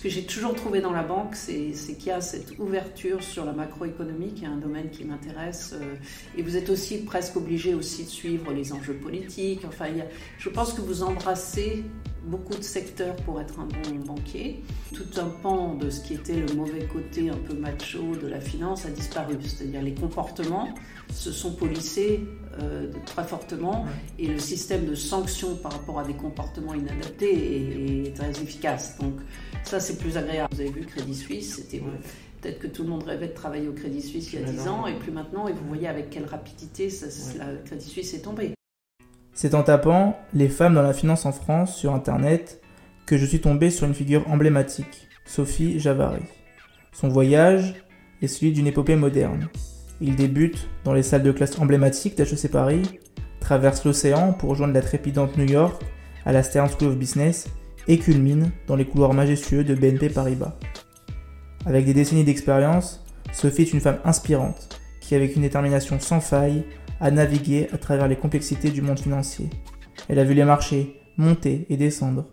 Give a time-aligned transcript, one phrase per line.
[0.00, 3.44] Ce que j'ai toujours trouvé dans la banque, c'est qu'il y a cette ouverture sur
[3.44, 5.74] la macroéconomie, qui est un domaine qui m'intéresse.
[5.74, 5.94] Euh,
[6.38, 9.60] et vous êtes aussi presque obligé aussi de suivre les enjeux politiques.
[9.68, 9.88] Enfin,
[10.38, 11.84] je pense que vous embrassez
[12.24, 14.62] beaucoup de secteurs pour être un bon banquier.
[14.94, 18.40] Tout un pan de ce qui était le mauvais côté un peu macho de la
[18.40, 19.36] finance a disparu.
[19.42, 20.68] C'est-à-dire les comportements
[21.12, 22.20] se sont polissés
[22.60, 23.86] euh, très fortement
[24.18, 28.96] et le système de sanctions par rapport à des comportements inadaptés est, très efficace.
[28.98, 29.14] Donc
[29.64, 30.54] ça c'est plus agréable.
[30.54, 31.82] Vous avez vu Crédit Suisse, c'était
[32.40, 34.68] peut-être que tout le monde rêvait de travailler au Crédit Suisse il y a 10
[34.68, 37.06] ans et plus maintenant et vous voyez avec quelle rapidité ça,
[37.38, 38.52] la Crédit Suisse est tombé.
[39.32, 42.60] C'est en tapant les femmes dans la finance en France sur internet
[43.06, 46.22] que je suis tombé sur une figure emblématique, Sophie Javary.
[46.92, 47.74] Son voyage
[48.22, 49.48] est celui d'une épopée moderne.
[50.00, 52.82] Il débute dans les salles de classe emblématiques d'HEC Paris,
[53.40, 55.82] traverse l'océan pour rejoindre la trépidante New York
[56.24, 57.48] à la Stern School of Business
[57.88, 60.56] et culmine dans les couloirs majestueux de BNP Paribas.
[61.66, 66.64] Avec des décennies d'expérience, Sophie est une femme inspirante qui, avec une détermination sans faille,
[67.00, 69.48] a navigué à travers les complexités du monde financier.
[70.08, 72.26] Elle a vu les marchés monter et descendre,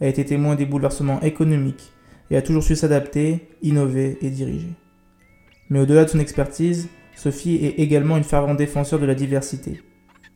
[0.00, 1.92] a été témoin des bouleversements économiques
[2.30, 4.72] et a toujours su s'adapter, innover et diriger.
[5.70, 9.82] Mais au-delà de son expertise, Sophie est également une fervente défenseur de la diversité.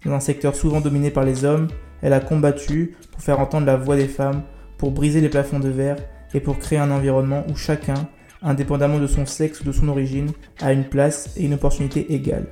[0.04, 1.68] Dans un secteur souvent dominé par les hommes,
[2.02, 4.42] elle a combattu pour faire entendre la voix des femmes,
[4.76, 5.96] pour briser les plafonds de verre
[6.34, 8.08] et pour créer un environnement où chacun,
[8.42, 12.46] indépendamment de son sexe ou de son origine, a une place et une opportunité égale.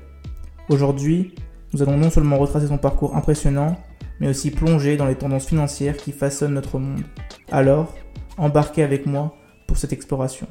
[0.68, 1.32] Aujourd'hui,
[1.72, 3.80] nous allons non seulement retracer son parcours impressionnant,
[4.18, 7.04] mais aussi plonger dans les tendances financières qui façonnent notre monde.
[7.52, 7.94] Alors,
[8.36, 9.36] embarquez avec moi
[9.68, 10.48] pour cette exploration.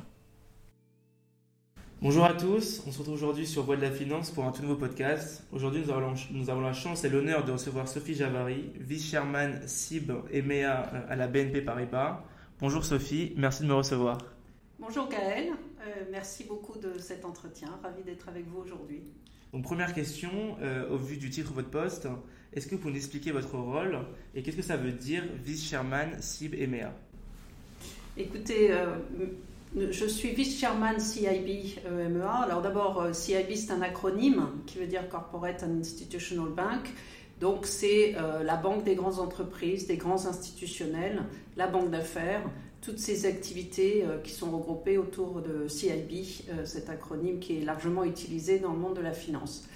[2.02, 4.62] Bonjour à tous, on se retrouve aujourd'hui sur Voix de la Finance pour un tout
[4.62, 5.44] nouveau podcast.
[5.52, 10.12] Aujourd'hui, nous avons, nous avons la chance et l'honneur de recevoir Sophie Javary, vice-chairman CIB
[10.32, 12.24] et MEA euh, à la BNP Paribas.
[12.62, 14.20] Bonjour Sophie, merci de me recevoir.
[14.80, 15.50] Bonjour Gaël,
[15.82, 19.04] euh, merci beaucoup de cet entretien, ravi d'être avec vous aujourd'hui.
[19.56, 22.10] Donc première question, euh, au vu du titre de votre poste,
[22.52, 24.00] est-ce que vous pouvez nous expliquer votre rôle
[24.36, 26.94] et qu'est-ce que ça veut dire vice-chairman CIB et MEA
[28.18, 28.74] Écoutez,
[29.78, 32.32] je suis vice-chairman CIB EMEA.
[32.44, 36.90] Alors d'abord, euh, CIB c'est un acronyme qui veut dire Corporate and Institutional Bank.
[37.42, 41.24] Donc c'est euh, la banque des grandes entreprises, des grands institutionnels,
[41.58, 42.44] la banque d'affaires,
[42.86, 46.26] toutes ces activités euh, qui sont regroupées autour de CIB,
[46.66, 49.68] cet acronyme qui est largement utilisé dans le monde de la finance.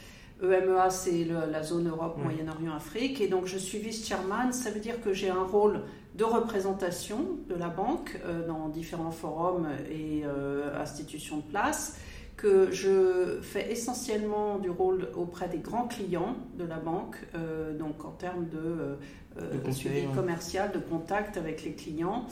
[0.42, 3.20] EMEA, c'est la zone Europe, Moyen-Orient, Afrique.
[3.20, 4.54] Et donc, je suis vice-chairman.
[4.54, 5.82] Ça veut dire que j'ai un rôle
[6.16, 11.98] de représentation de la banque euh, dans différents forums et euh, institutions de place,
[12.36, 18.06] que je fais essentiellement du rôle auprès des grands clients de la banque, euh, donc
[18.06, 18.98] en termes de,
[19.72, 22.26] suivi commercial, de contact avec les clients,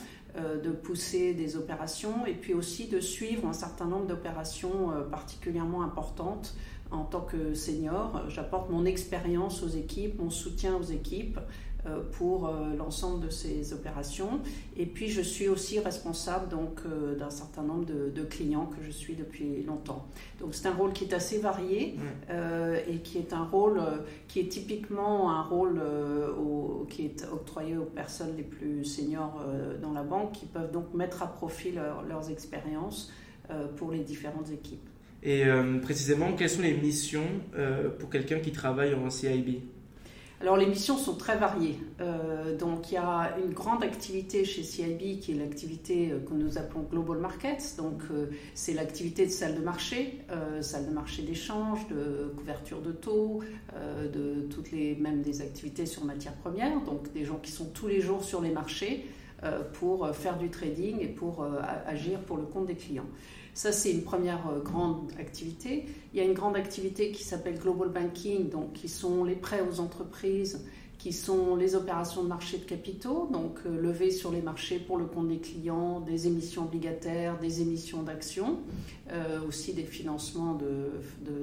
[0.62, 6.54] de pousser des opérations et puis aussi de suivre un certain nombre d'opérations particulièrement importantes
[6.90, 8.22] en tant que senior.
[8.28, 11.42] J'apporte mon expérience aux équipes, mon soutien aux équipes euh,
[12.12, 14.40] pour euh, l'ensemble de ces opérations.
[14.76, 18.90] Et puis je suis aussi responsable donc euh, d'un certain nombre de, clients que je
[18.90, 20.06] suis depuis longtemps.
[20.40, 21.96] Donc c'est un rôle qui est assez varié
[22.28, 23.80] et qui est un rôle
[24.26, 25.80] qui est typiquement un rôle
[26.90, 29.42] qui est octroyé aux personnes les plus seniors
[29.80, 33.10] dans la banque qui peuvent donc mettre à profit leurs expériences
[33.76, 34.86] pour les différentes équipes.
[35.22, 35.44] Et
[35.80, 37.28] précisément, quelles sont les missions
[37.98, 39.62] pour quelqu'un qui travaille en CIB
[40.40, 41.78] alors les missions sont très variées.
[42.00, 46.32] Euh, donc il y a une grande activité chez CIB qui est l'activité euh, que
[46.32, 47.76] nous appelons Global Markets.
[47.76, 50.20] Donc euh, c'est l'activité de salle de marché,
[50.60, 53.40] salle de marché d'échange, de couverture de taux,
[54.12, 56.80] de toutes les même des activités sur matières premières.
[56.82, 59.06] Donc des gens qui sont tous les jours sur les marchés
[59.74, 61.46] pour faire du trading et pour
[61.86, 63.06] agir pour le compte des clients.
[63.58, 65.84] Ça, c'est une première euh, grande activité.
[66.14, 69.64] Il y a une grande activité qui s'appelle Global Banking, donc qui sont les prêts
[69.68, 70.64] aux entreprises,
[70.96, 74.96] qui sont les opérations de marché de capitaux, donc euh, levées sur les marchés pour
[74.96, 78.60] le compte des clients, des émissions obligataires, des émissions d'actions,
[79.10, 80.56] euh, aussi des financements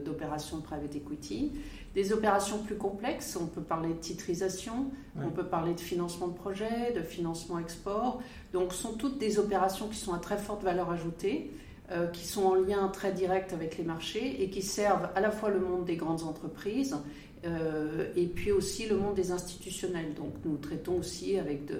[0.05, 1.51] d'opérations de, de, private equity.
[1.95, 4.89] Des opérations plus complexes, on peut parler de titrisation,
[5.21, 8.21] on peut parler de financement de projet, de financement export.
[8.53, 11.51] Donc, ce sont toutes des opérations qui sont à très forte valeur ajoutée
[11.91, 15.29] euh, qui sont en lien très direct avec les marchés et qui servent à la
[15.29, 16.97] fois le monde des grandes entreprises
[17.45, 20.15] euh, et puis aussi le monde des institutionnels.
[20.15, 21.71] Donc nous traitons aussi avec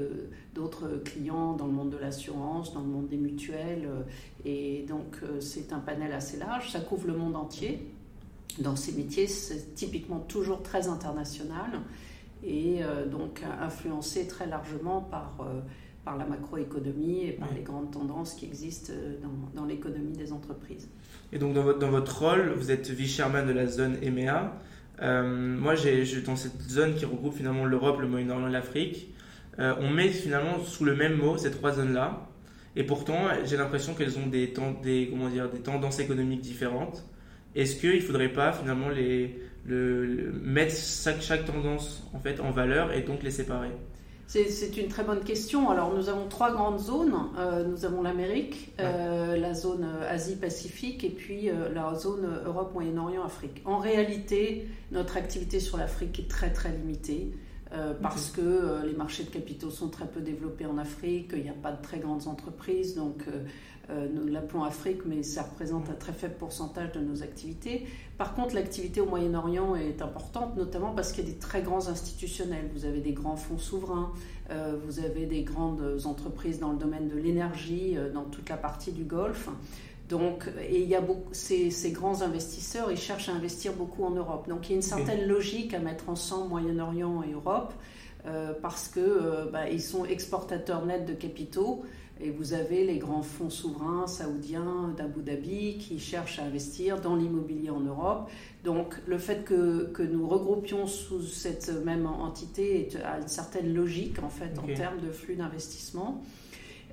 [0.54, 4.04] d'autres clients dans le monde de l'assurance, dans le monde des mutuelles euh,
[4.46, 7.80] et donc c'est un panel assez large, ça couvre le monde entier.
[8.60, 11.81] Dans ces métiers, c'est typiquement toujours très international
[12.44, 15.34] et donc influencé très largement par
[16.06, 20.88] par la macroéconomie et par les grandes tendances qui existent dans, dans l'économie des entreprises.
[21.34, 24.54] Et donc dans votre, dans votre rôle, vous êtes vice-chairman de la zone EMEA.
[25.02, 29.13] moi, j'ai dans cette zone qui regroupe finalement l'Europe, le Moyen-Orient et l'Afrique.
[29.57, 32.30] on met finalement sous le même mot ces trois zones-là.
[32.75, 34.54] Et pourtant, j'ai l'impression qu'elles ont des,
[34.84, 37.06] des, comment dire, des tendances économiques différentes.
[37.56, 42.52] Est-ce qu'il ne faudrait pas finalement les, le, mettre chaque, chaque, tendance en, fait, en
[42.52, 43.72] valeur et donc les séparer?
[44.27, 45.69] C'est une très bonne question.
[45.69, 47.16] Alors, nous avons trois grandes zones.
[47.38, 53.24] Euh, nous avons l'Amérique, euh, la zone euh, Asie-Pacifique et puis la zone Europe, Moyen-Orient,
[53.24, 53.62] Afrique.
[53.66, 57.31] En réalité, notre activité sur l'Afrique est très très limitée.
[58.01, 61.54] Parce que les marchés de capitaux sont très peu développés en Afrique, il n'y a
[61.54, 63.25] pas de très grandes entreprises, donc
[63.90, 67.86] nous l'appelons Afrique, mais ça représente un très faible pourcentage de nos activités.
[68.18, 71.88] Par contre, l'activité au Moyen-Orient est importante, notamment parce qu'il y a des très grands
[71.88, 72.70] institutionnels.
[72.74, 74.12] Vous avez des grands fonds souverains,
[74.50, 79.04] vous avez des grandes entreprises dans le domaine de l'énergie, dans toute la partie du
[79.04, 79.50] Golfe.
[80.10, 84.04] Donc, et il y a beaucoup, ces, ces, grands investisseurs, ils cherchent à investir beaucoup
[84.04, 84.48] en Europe.
[84.48, 87.74] Donc, il y a une certaine logique à mettre ensemble Moyen-Orient et Europe
[88.28, 91.84] euh, parce que euh, bah, ils sont exportateurs nets de capitaux.
[92.22, 97.16] Et vous avez les grands fonds souverains saoudiens d'Abu Dhabi qui cherchent à investir dans
[97.16, 98.30] l'immobilier en Europe.
[98.64, 104.24] Donc, le fait que, que, nous regroupions sous cette même entité a une certaine logique
[104.24, 106.24] en fait en termes de flux d'investissement.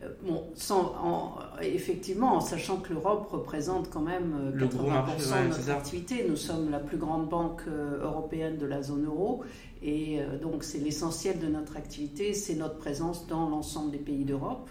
[0.02, 5.48] Euh, bon, sans, en, effectivement, en sachant que l'Europe représente quand même 80% euh, de
[5.48, 6.26] notre activité.
[6.28, 9.44] Nous sommes la plus grande banque euh, européenne de la zone euro.
[9.84, 14.70] Et donc, c'est l'essentiel de notre activité, c'est notre présence dans l'ensemble des pays d'Europe.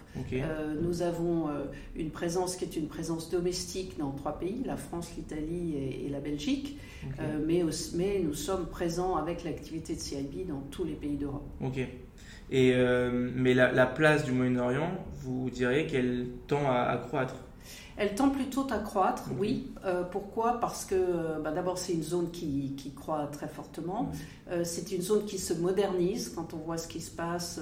[0.80, 1.50] nous avons
[1.94, 6.20] une présence qui est une présence domestique dans trois pays, la France, l'Italie et, la
[6.20, 6.78] Belgique.
[7.46, 7.62] mais,
[7.92, 11.44] mais, nous sommes présents avec l'activité de CIB dans tous les pays d'Europe.
[12.52, 14.90] Et, euh, mais la, place du Moyen-Orient,
[15.22, 17.34] vous diriez qu'elle tend à, croître
[17.98, 19.70] elle tend plutôt à croître, oui.
[19.84, 20.58] Euh, pourquoi?
[20.60, 24.10] Parce que euh, bah, d'abord c'est une zone qui, qui, croît très fortement.
[24.64, 27.60] c'est une zone qui se modernise quand on voit ce qui se passe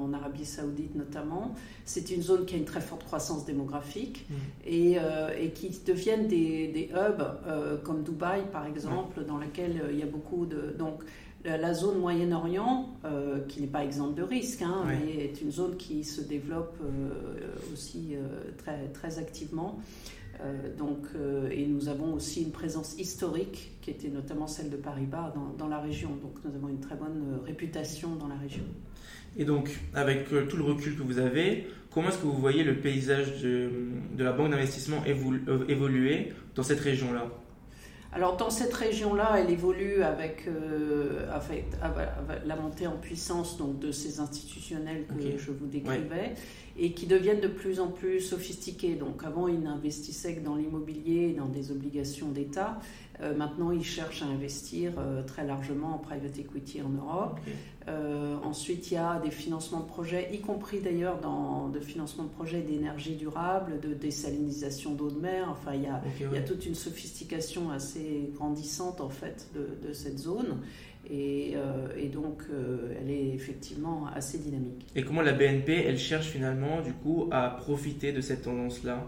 [0.00, 1.54] en Arabie Saoudite notamment.
[1.84, 4.26] C'est une zone qui a une très forte croissance démographique
[4.66, 4.96] et,
[5.40, 10.06] et, qui deviennent des, des hubs comme Dubaï par exemple, dans laquelle il y a
[10.06, 11.04] beaucoup de donc
[11.44, 15.76] la zone Moyen-Orient, euh, qui n'est pas exempte de risques, hein, mais est une zone
[15.76, 19.80] qui se développe euh, aussi euh, très, très activement.
[20.76, 21.06] donc,
[21.52, 25.68] et nous avons aussi une présence historique, qui était notamment celle de Paris-Bas dans, dans,
[25.68, 26.10] la région.
[26.20, 28.64] Donc nous avons une très bonne réputation dans la région.
[29.36, 32.74] Et donc, avec tout le recul que vous avez, comment est-ce que vous voyez le
[32.74, 33.70] paysage de,
[34.16, 37.30] de la banque d'investissement évoluer dans cette région-là?
[38.14, 41.26] Alors dans cette région-là, elle évolue avec, euh,
[42.44, 46.34] la montée en puissance donc, de ces institutionnels que je vous décrivais
[46.78, 48.94] et qui deviennent de plus en plus sophistiqués.
[48.96, 52.78] Donc avant, ils n'investissaient que dans l'immobilier et dans des obligations d'État.
[53.20, 57.38] Euh, maintenant, ils cherchent à investir euh, très largement en private equity en Europe.
[57.88, 62.24] Euh, ensuite, il y a des financements de projets, y compris d'ailleurs dans de financement
[62.24, 65.48] de projets d'énergie durable, de désalinisation d'eau de mer.
[65.50, 69.88] Enfin, il y, a, il y, a, toute une sophistication assez grandissante en fait de,
[69.88, 70.58] de cette zone.
[71.10, 71.56] Et,
[71.98, 72.44] et donc,
[72.98, 74.86] elle est effectivement assez dynamique.
[74.94, 79.04] Et comment la BNP, elle cherche finalement, du coup, à profiter de cette tendance-là?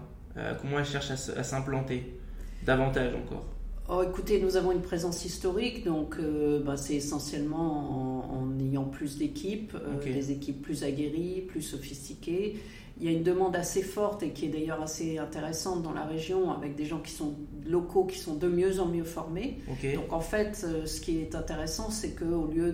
[0.61, 2.19] Comment elle cherche à s'implanter
[2.67, 3.54] davantage encore?
[3.86, 9.19] Oh, écoutez, nous avons une présence historique, donc euh, bah, c'est essentiellement en, ayant plus
[9.19, 12.56] d'équipes, euh, des équipes plus aguerries, plus sophistiquées.
[13.01, 16.05] Il y a une demande assez forte et qui est d'ailleurs assez intéressante dans la
[16.05, 17.34] région, avec des gens qui sont
[17.67, 19.58] locaux, qui sont de mieux en mieux formés.
[19.94, 22.72] Donc en fait, euh, ce qui est intéressant, c'est qu'au lieu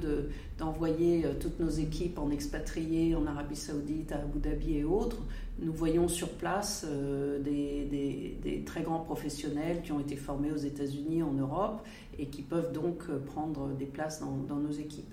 [0.58, 5.22] d'envoyer toutes nos équipes en expatriés en Arabie Saoudite, à Abu Dhabi et autres,
[5.62, 11.22] nous voyons sur place euh, des, très grands professionnels qui ont été formés aux États-Unis,
[11.22, 11.82] en Europe,
[12.18, 15.12] et qui peuvent donc euh, prendre des places dans, nos équipes.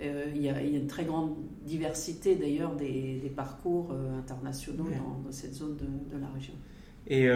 [0.00, 5.76] Euh, il, y a, une très grande diversité d'ailleurs des, parcours internationaux dans, cette zone
[5.76, 6.54] de, la région.
[7.06, 7.28] Et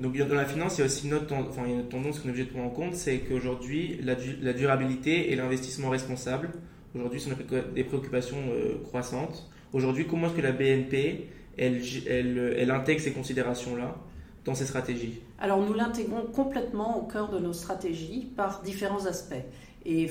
[0.00, 2.30] donc dans la finance, il y a aussi une autre, enfin, une tendance qu'on est
[2.30, 6.50] obligé de prendre en compte, c'est qu'aujourd'hui, la, durabilité et l'investissement responsable,
[6.94, 7.30] aujourd'hui, sont
[7.74, 8.38] des préoccupations
[8.84, 9.50] croissantes.
[9.72, 13.96] Aujourd'hui, comment est-ce que la BNP elle, elle, elle intègre ces considérations-là
[14.44, 15.20] dans ses stratégies?
[15.38, 19.44] Alors nous l'intégrons complètement au cœur de nos stratégies par différents aspects.
[19.90, 20.06] Et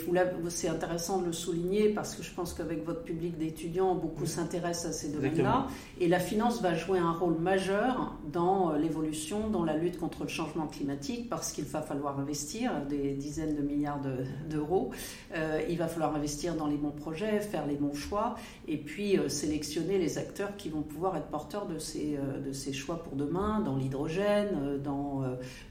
[0.49, 4.89] c'est intéressant de le souligner parce que je pense qu'avec votre public d'étudiants, beaucoup s'intéressent
[4.89, 5.67] à ces domaines-là.
[6.01, 10.23] Et la finance va jouer un rôle majeur dans euh, l'évolution, dans la lutte contre
[10.23, 14.01] le changement climatique parce qu'il va falloir investir des dizaines de milliards
[14.49, 14.89] d'euros.
[15.35, 18.33] Euh, il va falloir investir dans les bons projets, faire les bons choix
[18.67, 22.73] et puis euh, sélectionner les acteurs qui vont pouvoir être porteurs de ces, de ces
[22.73, 25.23] choix pour demain, dans l'hydrogène, dans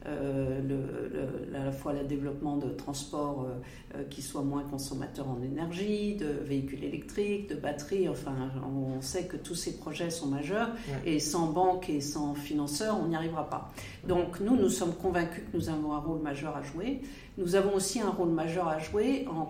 [0.05, 3.49] le, à la fois le développement de transports
[4.11, 8.09] qui soient moins consommateurs en énergie, de véhicules électriques, de batteries.
[8.09, 8.35] Enfin,
[8.65, 10.71] on sait que tous ces projets sont majeurs
[11.05, 13.73] et sans banque et sans financeurs, on n'y arrivera pas.
[14.07, 17.01] Donc nous, nous sommes convaincus que nous avons un rôle majeur à jouer.
[17.39, 19.47] Nous avons aussi un rôle majeur à jouer en,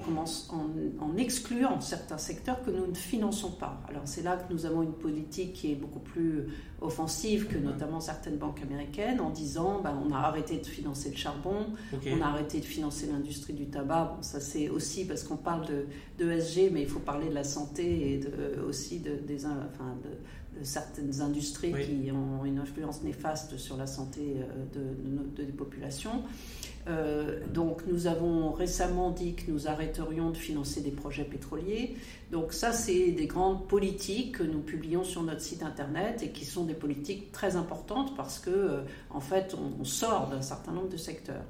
[1.00, 3.80] en, excluant certains secteurs que nous ne finançons pas.
[3.88, 6.48] Alors c'est là que nous avons une politique qui est beaucoup plus
[6.80, 11.16] offensive que notamment certaines banques américaines en disant ben, on a arrêté de financer le
[11.16, 14.16] charbon, on a arrêté de financer l'industrie du tabac.
[14.16, 15.86] Bon, ça c'est aussi parce qu'on parle de,
[16.18, 16.26] de,
[16.72, 21.20] mais il faut parler de la santé et de, aussi de, des, enfin, de, certaines
[21.20, 26.22] industries qui ont une influence néfaste sur la santé euh, de, des populations.
[26.88, 31.96] Euh, donc nous avons récemment dit que nous arrêterions de financer des projets pétroliers.
[32.32, 36.44] Donc ça, c'est des grandes politiques que nous publions sur notre site internet et qui
[36.44, 38.80] sont des politiques très importantes parce que, euh,
[39.10, 41.44] en fait, on, sort d'un certain nombre de secteurs.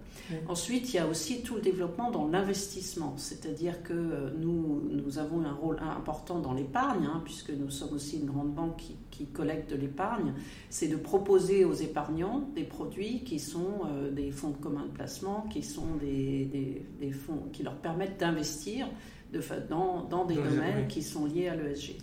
[0.47, 5.18] Ensuite, il y a aussi tout le développement dans l'investissement, c'est-à-dire que euh, nous, nous
[5.18, 8.76] avons un rôle important dans l'épargne, hein, puisque nous sommes aussi une grande banque
[9.11, 10.35] qui, collecte de l'épargne.
[10.68, 13.80] C'est de proposer aux épargnants des produits qui sont
[14.12, 18.87] des fonds de commun de placement qui sont des, des, fonds qui leur permettent d'investir
[19.36, 21.96] de, dans, dans, des domaines qui sont liés à l'ESG.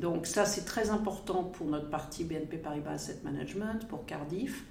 [0.00, 4.64] Donc ça, c'est très important pour notre partie BNP Paribas Asset Management, pour Cardiff.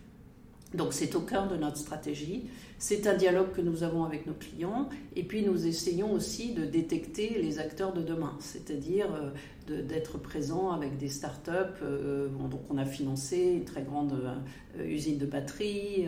[0.74, 2.50] Donc c'est au cœur de notre stratégie.
[2.77, 6.65] C'est un dialogue que nous avons avec nos clients et puis nous essayons aussi de
[6.65, 9.31] détecter les acteurs de demain, c'est-à-dire euh,
[9.72, 11.51] d'être présents avec des startups.
[11.84, 16.08] Euh, donc on a financé une très grande euh, usine de batteries,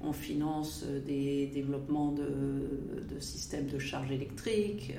[0.00, 4.94] on finance des développements de, de systèmes de charge électrique,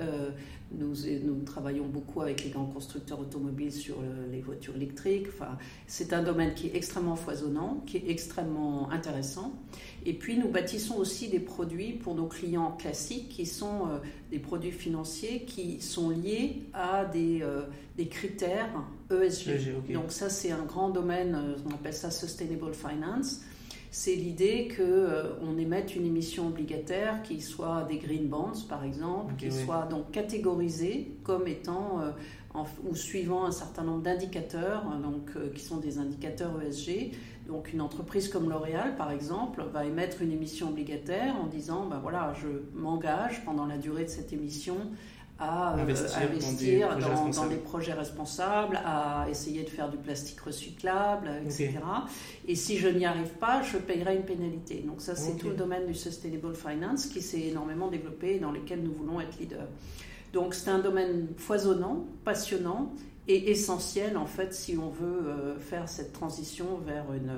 [0.71, 0.93] nous,
[1.23, 3.95] nous, travaillons beaucoup avec les grands constructeurs automobiles sur
[4.31, 5.27] les voitures électriques.
[5.29, 5.57] Enfin,
[5.87, 9.53] c'est un domaine qui est extrêmement foisonnant, qui est extrêmement intéressant.
[10.05, 13.97] Et puis nous bâtissons aussi des produits pour nos clients classiques qui sont euh,
[14.29, 17.63] des produits financiers qui sont liés à des, euh,
[17.97, 18.69] des critères
[19.09, 19.49] ESG.
[19.89, 23.41] E Donc ça c'est un grand domaine, euh, on appelle ça Sustainable Finance.
[23.89, 29.49] C'est l'idée qu'on émette une émission obligataire qui soit des green bonds par exemple, qui
[29.49, 32.01] soit donc catégorisée comme étant
[32.83, 37.13] ou suivant un certain nombre d'indicateurs, donc qui sont des indicateurs ESG
[37.47, 41.99] donc une entreprise comme L'Oréal, par exemple, va émettre une émission obligataire en disant, ben
[41.99, 42.47] voilà, je
[42.79, 44.77] m'engage pendant la durée de cette émission
[45.37, 51.73] à euh, investir, dans, des projets responsables, à essayer de faire du plastique recyclable, etc.
[52.47, 54.83] Et si je n'y arrive pas, je payerai une pénalité.
[54.87, 58.51] Donc ça, c'est tout le domaine du sustainable finance qui s'est énormément développé et dans
[58.51, 59.67] lequel nous voulons être leader.
[60.31, 62.93] Donc c'est un domaine foisonnant, passionnant
[63.27, 67.33] est essentiel en fait si on veut euh, faire cette transition vers une,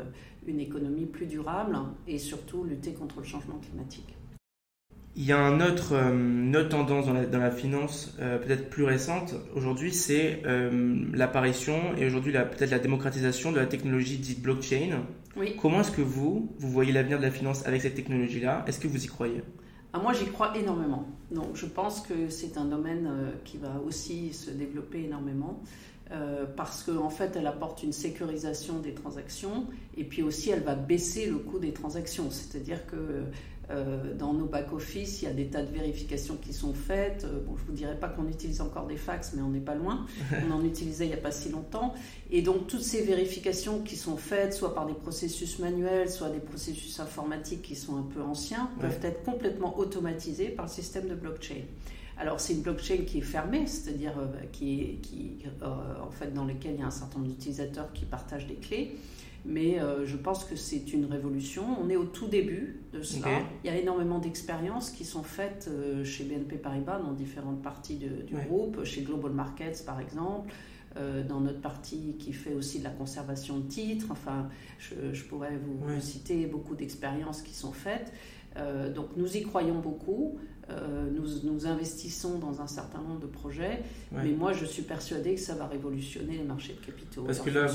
[0.45, 1.77] une, économie plus durable
[2.07, 4.15] et surtout lutter contre le changement climatique.
[5.15, 8.37] Il y a un autre, euh, une autre tendance dans la, dans la finance, euh,
[8.37, 10.43] peut-être plus récente aujourd'hui, c'est
[11.13, 15.03] l'apparition et aujourd'hui peut-être la démocratisation de la technologie dite blockchain.
[15.35, 15.55] Oui.
[15.61, 18.65] Comment est-ce que vous, vous voyez l'avenir de la finance avec cette technologie-là?
[18.67, 19.41] Est-ce que vous y croyez?
[19.93, 21.05] Ah, moi, j'y crois énormément.
[21.31, 25.61] Donc, je pense que c'est un domaine euh, qui va aussi se développer énormément.
[26.11, 29.65] Euh, parce qu'en en fait, elle apporte une sécurisation des transactions
[29.97, 32.31] et puis aussi elle va baisser le coût des transactions.
[32.31, 33.23] C'est-à-dire que
[33.69, 37.25] euh, dans nos back-office, il y a des tas de vérifications qui sont faites.
[37.25, 39.59] Euh, bon, je ne vous dirais pas qu'on utilise encore des fax, mais on n'est
[39.59, 40.05] pas loin.
[40.47, 41.93] On en utilisait il n'y a pas si longtemps.
[42.31, 46.39] Et donc, toutes ces vérifications qui sont faites, soit par des processus manuels, soit des
[46.39, 51.15] processus informatiques qui sont un peu anciens, peuvent être complètement automatisées par le système de
[51.15, 51.63] blockchain.
[52.17, 56.75] Alors, c'est une blockchain qui est fermée, c'est-à-dire euh, qui, qui en fait, dans laquelle
[56.75, 58.95] il y a un certain nombre d'utilisateurs qui partagent des clés
[59.47, 61.63] mais euh, je pense que c'est une révolution.
[61.81, 63.29] On est au tout début de ça.
[63.63, 67.95] Il y a énormément d'expériences qui sont faites euh, chez BNP Paribas dans différentes parties
[67.95, 70.53] du groupe, chez Global Markets par exemple.
[70.95, 74.07] Euh, dans notre partie qui fait aussi de la conservation de titres.
[74.09, 74.49] Enfin,
[74.79, 78.11] je, pourrais vous, citer beaucoup d'expériences qui sont faites.
[78.95, 80.39] donc nous y croyons beaucoup.
[80.69, 85.41] nous, nous, investissons dans un certain nombre de projets, mais moi je suis persuadée que
[85.41, 87.23] ça va révolutionner les marchés de capitaux.
[87.23, 87.67] Parce que là,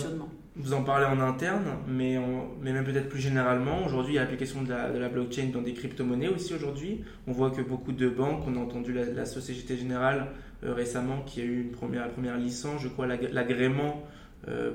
[0.55, 2.19] Vous en parlez en interne, mais,
[2.61, 3.87] mais même peut-être plus généralement.
[3.87, 7.03] Aujourd'hui, il y a l'application de la, blockchain dans des crypto-monnaies aussi aujourd'hui.
[7.27, 10.27] On voit que beaucoup de banques, on a entendu la, Société Générale
[10.63, 14.03] euh, récemment qui a eu une première, licence, je crois l'agrément
[14.49, 14.73] euh,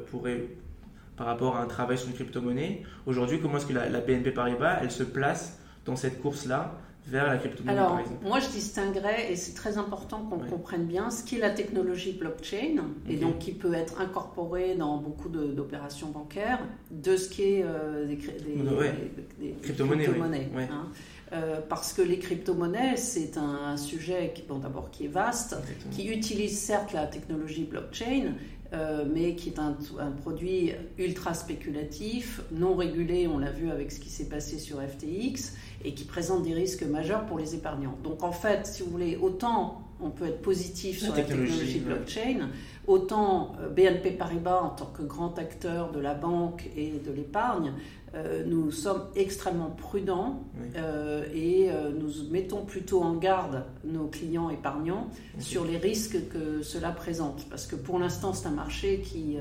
[1.16, 2.82] par rapport à un travail sur une crypto-monnaie.
[3.06, 6.76] Aujourd'hui, comment est-ce que la BNP Paribas, elle se place dans cette course-là
[7.08, 11.24] vers la crypto-monnaie Alors, moi je distinguerais, et c'est très important qu'on comprenne bien, ce
[11.24, 16.60] qui est la technologie blockchain, et donc qui peut être incorporée dans beaucoup d'opérations bancaires,
[16.92, 20.50] de ce qui est euh, des, des, crypto-monnaies.
[20.70, 20.88] Hein.
[21.34, 25.56] Euh, parce que les crypto-monnaies, c'est un, sujet qui, bon, d'abord qui est vaste,
[25.92, 28.34] qui utilise certes la technologie blockchain,
[28.74, 29.78] euh, mais qui est un,
[30.22, 35.54] produit ultra spéculatif, non régulé, on l'a vu avec ce qui s'est passé sur FTX,
[35.84, 37.98] et qui présente des risques majeurs pour les épargnants.
[38.04, 42.50] Donc en fait, si vous voulez, autant on peut être positif sur la technologie blockchain,
[42.86, 47.74] autant euh, BNP Paribas, en tant que grand acteur de la banque et de l'épargne,
[48.14, 50.44] euh, nous sommes extrêmement prudents
[50.76, 51.70] euh, et
[52.00, 55.08] nous mettons plutôt en garde nos clients épargnants
[55.40, 57.46] sur les risques que cela présente.
[57.50, 59.38] Parce que pour l'instant, c'est un marché qui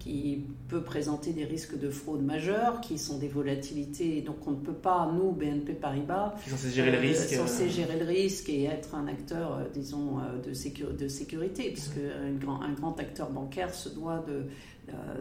[0.00, 4.22] qui peut présenter des risques de fraude majeurs, qui sont des volatilités.
[4.22, 8.06] Donc on ne peut pas, nous, BNP Paribas, censé gérer, le risque, censé gérer le
[8.06, 12.72] risque et être un acteur, euh, disons, euh, de, de sécurité, puisque un grand, un
[12.72, 14.46] grand acteur bancaire se doit de,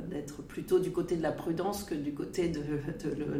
[0.09, 2.61] d'être plutôt du côté de la prudence que du côté de,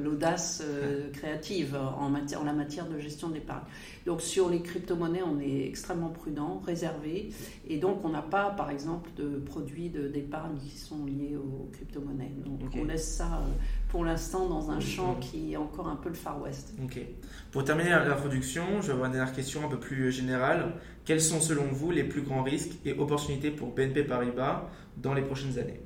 [0.04, 3.64] l'audace euh, créative en, matière, en la matière de gestion d'épargne.
[4.06, 7.30] Donc sur les crypto-monnaies, on est extrêmement prudent, réservé,
[7.68, 12.34] et donc on n'a pas, par exemple, de produits d'épargne qui sont liés aux crypto-monnaies.
[12.46, 13.52] Donc on laisse ça euh,
[13.90, 16.74] pour l'instant dans un champ qui est encore un peu le Far West.
[16.84, 17.00] Ok.
[17.52, 20.74] Pour terminer l'introduction, je vais avoir une dernière question un peu plus générale.
[21.06, 25.24] Quels sont selon vous les plus grands risques et opportunités pour BNP Paribas dans les
[25.24, 25.82] prochaines années?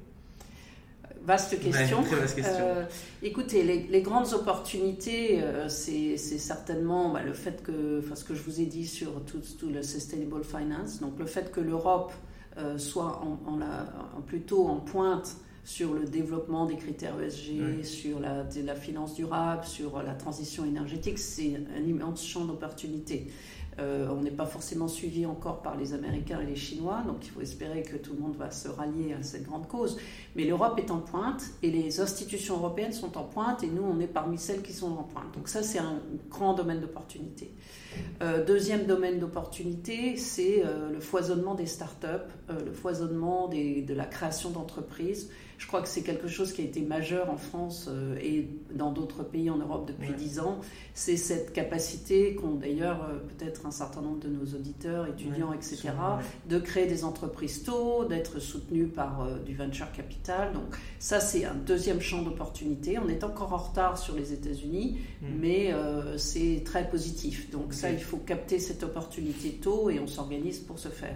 [1.23, 2.03] Vaste question.
[2.59, 2.83] Euh,
[3.21, 8.41] écoutez, les, grandes opportunités, euh, c'est certainement bah, le fait que, enfin, ce que je
[8.41, 12.11] vous ai dit sur tout, le sustainable finance, donc le fait que l'Europe
[12.57, 13.87] euh, soit en, la,
[14.27, 20.03] plutôt en pointe sur le développement des critères ESG, sur la, la, finance durable, sur
[20.03, 23.31] la transition énergétique, c'est un immense champ d'opportunités.
[23.79, 27.29] Euh, on n'est pas forcément suivi encore par les Américains et les Chinois, donc il
[27.29, 29.97] faut espérer que tout le monde va se rallier à cette grande cause.
[30.35, 33.99] Mais l'Europe est en pointe et les institutions européennes sont en pointe et nous, on
[33.99, 35.33] est parmi celles qui sont en pointe.
[35.35, 35.99] Donc ça, c'est un
[36.29, 37.51] grand domaine d'opportunité.
[38.21, 42.07] Euh, deuxième domaine d'opportunité, c'est euh, le foisonnement des startups,
[42.49, 45.29] le foisonnement de la création d'entreprises.
[45.63, 48.91] Je crois que c'est quelque chose qui a été majeur en France euh, et dans
[48.91, 50.59] d'autres pays en Europe depuis dix ans.
[50.93, 55.91] C'est cette capacité qu'ont d'ailleurs euh, peut-être un certain nombre de nos auditeurs, étudiants, etc.,
[56.49, 60.51] de créer des entreprises tôt, d'être soutenus par euh, du venture capital.
[60.51, 60.65] Donc
[60.99, 62.99] ça, c'est un deuxième champ d'opportunité.
[62.99, 65.27] On est encore en retard sur les États-Unis, mm.
[65.39, 65.73] mais
[66.17, 67.49] c'est très positif.
[67.51, 71.15] Donc ça, il faut capter cette opportunité tôt et on s'organise pour ce faire.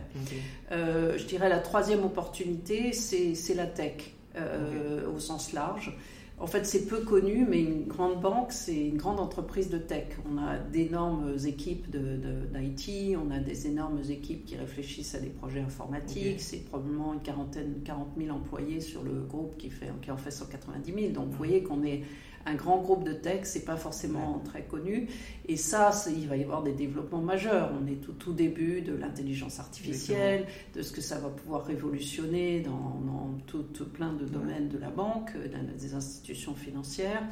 [0.71, 4.16] je dirais la troisième opportunité, c'est la tech.
[4.37, 5.95] Euh, au sens large.
[6.39, 10.05] En fait, c'est peu connu, mais une grande banque, c'est une grande entreprise de tech.
[10.31, 15.61] On a d'énormes équipes d'IT, on a des énormes équipes qui réfléchissent à des projets
[15.61, 16.39] informatiques.
[16.39, 20.29] C'est probablement une quarantaine, 40 000 employés sur le groupe qui, fait, qui en fait
[20.29, 21.11] 190 000.
[21.11, 22.03] Donc, vous voyez qu'on est
[22.45, 25.07] un grand groupe de tech, c'est pas forcément très connu.
[25.49, 27.71] Et ça, il va y avoir des développements majeurs.
[27.81, 32.61] On est tout, tout début de l'intelligence artificielle, de ce que ça va pouvoir révolutionner
[32.61, 35.31] dans, tout, plein de domaines de la banque,
[35.79, 37.23] des institutions financières.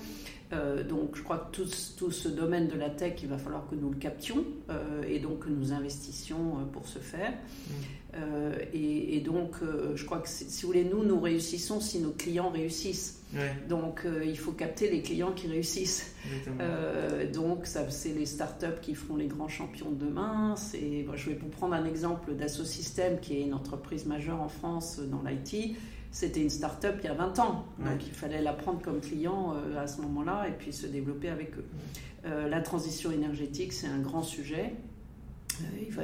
[0.53, 3.67] Euh, donc je crois que tout, tout, ce domaine de la tech, il va falloir
[3.67, 7.31] que nous le captions euh, et donc que nous investissions euh, pour ce faire.
[7.31, 7.73] Mm.
[8.73, 9.55] Et, et, donc
[9.93, 13.21] je crois que si vous voulez, nous, nous réussissons si nos clients réussissent.
[13.67, 16.15] Donc il faut capter les clients qui réussissent.
[17.33, 17.67] donc
[18.05, 20.53] c'est les startups qui feront les grands champions de demain.
[20.73, 25.23] je vais vous prendre un exemple d'Assosystème qui est une entreprise majeure en France dans
[25.23, 25.75] l'IT
[26.11, 27.65] c'était une start-up il y a 20 ans.
[27.79, 31.29] Donc il fallait la prendre comme client euh, à ce moment-là et puis se développer
[31.29, 31.65] avec eux.
[32.25, 34.75] Euh, la transition énergétique, c'est un grand sujet.
[35.61, 36.03] Euh,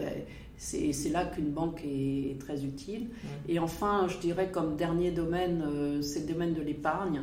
[0.57, 3.09] c'est là qu'une banque est, très utile.
[3.47, 7.21] Et enfin, je dirais comme dernier domaine, c'est le domaine de l'épargne.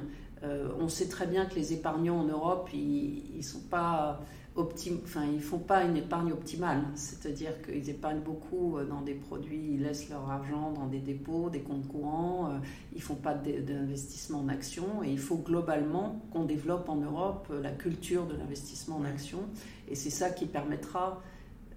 [0.80, 4.20] on sait très bien que les épargnants en Europe, ils ne sont pas
[4.58, 9.74] enfin, ils font pas une épargne optimale, c'est-à-dire qu'ils épargnent beaucoup euh, dans des produits,
[9.74, 12.58] ils laissent leur argent dans des dépôts, des comptes courants, euh,
[12.94, 17.62] ils font pas d'investissement en actions et il faut globalement qu'on développe en Europe euh,
[17.62, 19.42] la culture de l'investissement en actions
[19.88, 21.22] et c'est ça qui permettra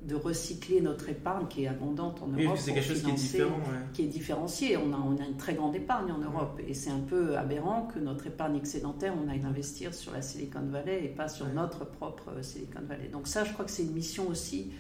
[0.08, 2.58] de recycler notre épargne qui est abondante en Europe.
[2.58, 3.60] c'est quelque chose qui est différent.
[3.94, 4.78] Qui est différencié.
[4.78, 7.88] On a, on a une très grande épargne en Europe et c'est un peu aberrant
[7.94, 11.86] que notre épargne excédentaire, on aille investir sur la Silicon Valley et pas sur notre
[11.86, 13.10] propre Silicon Valley.
[13.10, 14.72] Donc ça, je crois que c'est une mission aussi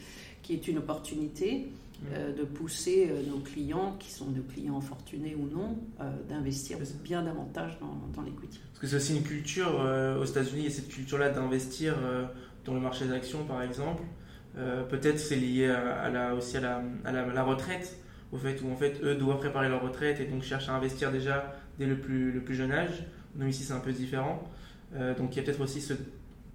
[0.41, 1.67] qui est une opportunité
[2.13, 6.79] euh, de pousser euh, nos clients, qui sont nos clients fortunés ou non, euh, d'investir
[7.03, 8.59] bien davantage dans, dans l'equity.
[8.71, 9.79] Parce que c'est aussi une culture
[10.19, 11.95] aux États-Unis, a cette culture-là d'investir
[12.65, 14.01] dans le marché des actions, par exemple.
[14.89, 17.97] Peut-être c'est lié à, la, aussi à la, à, la, retraite,
[18.31, 21.11] au fait où en fait eux doivent préparer leur retraite et donc cherchent à investir
[21.11, 23.03] déjà dès le plus, le plus jeune âge.
[23.35, 24.43] Nous ici c'est un peu différent.
[25.17, 25.93] donc il y a peut-être aussi ce,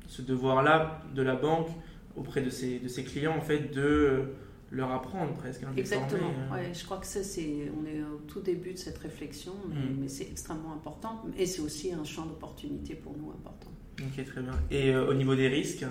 [0.08, 1.68] ce devoir-là de la banque
[2.16, 4.24] auprès de ses, de ses clients en fait de
[4.70, 5.62] leur apprendre presque.
[5.62, 6.30] Hein, Exactement.
[6.52, 10.06] Ouais, je crois que ça, c'est, on est au tout début de cette réflexion, mais,
[10.06, 10.08] mm.
[10.08, 11.24] c'est extrêmement important.
[11.38, 13.70] Et c'est aussi un champ d'opportunité pour nous important.
[14.00, 14.52] Ok, très bien.
[14.70, 15.86] Et euh, au niveau des risques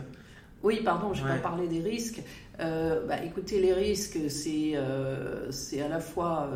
[0.63, 2.21] Oui, pardon, je n'ai pas parlé des risques.
[2.59, 5.51] Euh, bah, écoutez, les risques, c'est, euh,
[5.83, 6.49] à la fois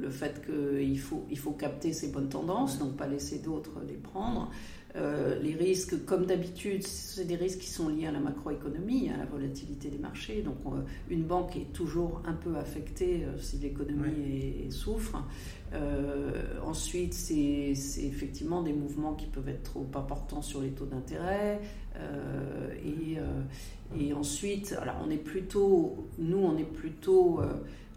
[0.00, 3.94] le fait qu'il faut, il faut capter ces bonnes tendances, donc pas laisser d'autres les
[3.94, 4.50] prendre.
[4.94, 9.16] Euh, les risques, comme d'habitude, c'est des risques qui sont liés à la macroéconomie, à
[9.16, 10.42] la volatilité des marchés.
[10.42, 15.22] Donc, euh, une banque est toujours un peu affectée euh, si l'économie souffre.
[16.66, 21.60] ensuite, c'est effectivement des mouvements qui peuvent être trop importants sur les taux d'intérêt.
[22.84, 23.18] Et,
[23.98, 27.40] et, ensuite, alors on est plutôt, nous, on est plutôt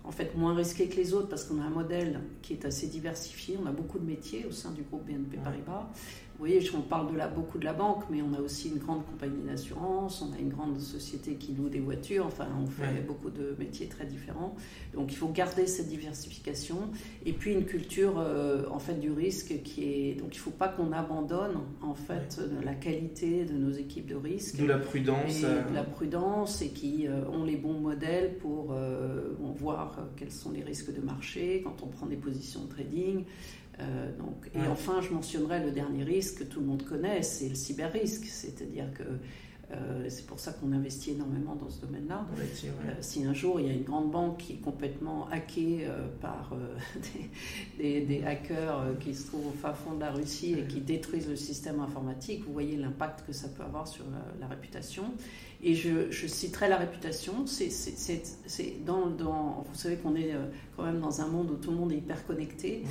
[0.04, 2.88] en fait moins risqué que les autres parce qu'on a un modèle qui est assez
[2.88, 3.58] diversifié.
[3.62, 5.90] On a beaucoup de métiers au sein du groupe BNP Paribas.
[6.38, 8.78] Vous voyez, on parle de la, beaucoup de la banque, mais on a aussi une
[8.78, 13.02] grande compagnie d'assurance, on a une grande société qui loue des voitures, enfin, on fait
[13.08, 14.54] beaucoup de métiers très différents.
[14.94, 16.90] Donc, il faut garder cette diversification.
[17.26, 20.16] Et puis, une culture, euh, en fait, du risque qui est.
[20.16, 24.16] Donc, il ne faut pas qu'on abandonne, en fait, la qualité de nos équipes de
[24.16, 24.58] risque.
[24.58, 25.42] De la prudence.
[25.42, 25.70] Et euh.
[25.70, 28.76] de la prudence et qui euh, ont les bons modèles pour
[29.56, 33.24] voir quels sont les risques de marché quand on prend des positions de trading.
[33.80, 37.50] Euh, donc, et enfin, je mentionnerai le dernier risque que tout le monde connaît, c'est
[37.50, 38.26] le cyber-risque.
[38.26, 39.04] C'est-à-dire que
[39.72, 42.26] euh, c'est pour ça qu'on investit énormément dans ce domaine-là.
[42.38, 45.88] Euh, si un jour il y a une grande banque qui est complètement hackée
[46.22, 46.54] par
[47.80, 51.28] des, des, hackers qui se trouvent au fin fond de la Russie et qui détruisent
[51.28, 54.06] le système informatique, vous voyez l'impact que ça peut avoir sur
[54.40, 55.06] la, réputation.
[55.68, 57.48] Et je, je, citerai la réputation.
[57.48, 60.32] C'est dans, dans, vous savez qu'on est
[60.78, 62.84] quand même dans un monde où tout le monde est hyper connecté.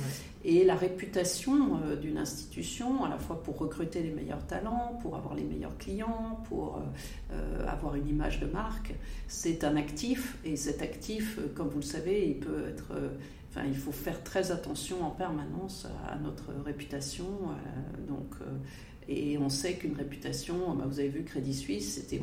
[0.47, 5.15] Et la réputation euh, d'une institution, à la fois pour recruter les meilleurs talents, pour
[5.15, 6.81] avoir les meilleurs clients, pour euh,
[7.33, 8.93] euh, avoir une image de marque,
[9.27, 10.37] c'est un actif.
[10.45, 12.91] Et cet actif, comme vous le savez, il peut être...
[13.49, 17.25] Enfin, il faut faire très attention en permanence à notre réputation.
[18.05, 18.35] donc,
[19.07, 22.19] et on sait qu'une réputation, bah, vous avez vu Crédit Suisse, c'était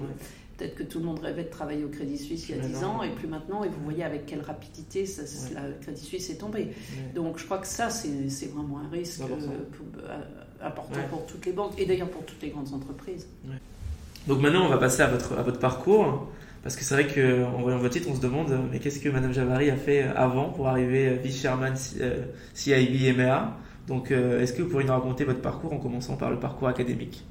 [0.56, 2.84] Peut-être que tout le monde rêvait de travailler au Crédit Suisse il y a 10
[2.84, 5.22] ans, et plus maintenant, et vous voyez avec quelle rapidité ça,
[5.54, 6.68] la Crédit Suisse est tombé.
[7.14, 10.20] Donc je crois que ça, c'est vraiment un risque euh,
[10.60, 13.26] important pour toutes les banques, et d'ailleurs pour toutes les grandes entreprises.
[14.26, 16.28] Donc maintenant, on va passer à votre, à votre parcours.
[16.62, 19.32] Parce que c'est vrai qu'en voyant votre titre, on se demande mais qu'est-ce que Madame
[19.32, 21.74] Javary a fait avant pour arriver vice-chairman
[22.54, 23.56] CIB MEA
[23.88, 27.24] Donc est-ce que vous pourriez nous raconter votre parcours en commençant par le parcours académique?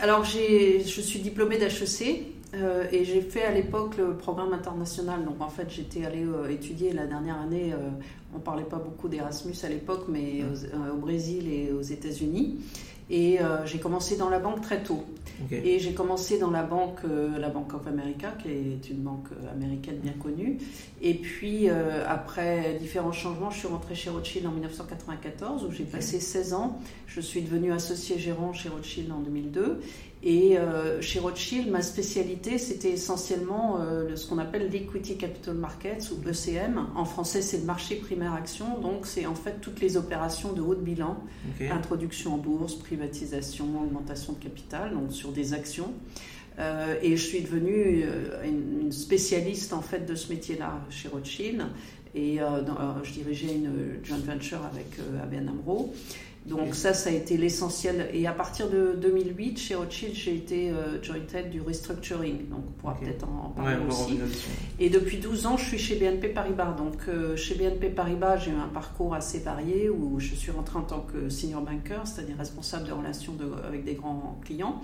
[0.00, 5.26] Alors, je suis diplômée d'HEC euh, et j'ai fait à l'époque le programme international.
[5.26, 7.74] Donc, en fait, j'étais allée euh, étudier la dernière année.
[7.74, 7.90] Euh,
[8.32, 10.42] on ne parlait pas beaucoup d'Erasmus à l'époque, mais
[10.92, 12.60] au Brésil et aux États-Unis.
[13.10, 15.04] Et euh, j'ai commencé dans la banque très tôt.
[15.50, 19.28] Et j'ai commencé dans la banque, euh, la Bank of America, qui est une banque
[19.32, 20.58] euh, américaine bien connue.
[21.02, 26.20] Et puis, après différents changements, je suis rentrée chez Rothschild en 1994, où j'ai passé
[26.20, 26.78] 16 ans.
[27.06, 29.80] Je suis devenue associée gérant chez Rothschild en 2002.
[30.22, 36.10] Et euh, chez Rothschild, ma spécialité, c'était essentiellement euh, ce qu'on appelle l'Equity Capital Markets
[36.12, 36.88] ou ECM.
[36.94, 38.78] En français, c'est le marché primaire action.
[38.80, 41.16] Donc, c'est en fait toutes les opérations de haut de bilan,
[41.70, 45.94] introduction en bourse, privatisation, augmentation de capital, donc sur des actions.
[46.58, 48.04] Euh, et je suis devenue
[48.44, 51.64] une, spécialiste en fait de ce métier-là chez Rothschild.
[52.14, 52.40] Et
[53.04, 55.94] je dirigeais une joint venture avec ABN AMRO.
[56.46, 58.08] Donc ça, ça a été l'essentiel.
[58.14, 62.48] Et à partir de 2008, chez Rothschild, j'ai été euh, joint head du restructuring.
[62.48, 64.18] Donc on pourra peut-être en, parler aussi.
[64.78, 66.72] Et depuis 12 ans, je suis chez BNP Paribas.
[66.72, 70.78] Donc euh, chez BNP Paribas, j'ai eu un parcours assez varié où je suis rentrée
[70.78, 74.80] en tant que senior banker, c'est-à-dire responsable de relations avec des grands clients.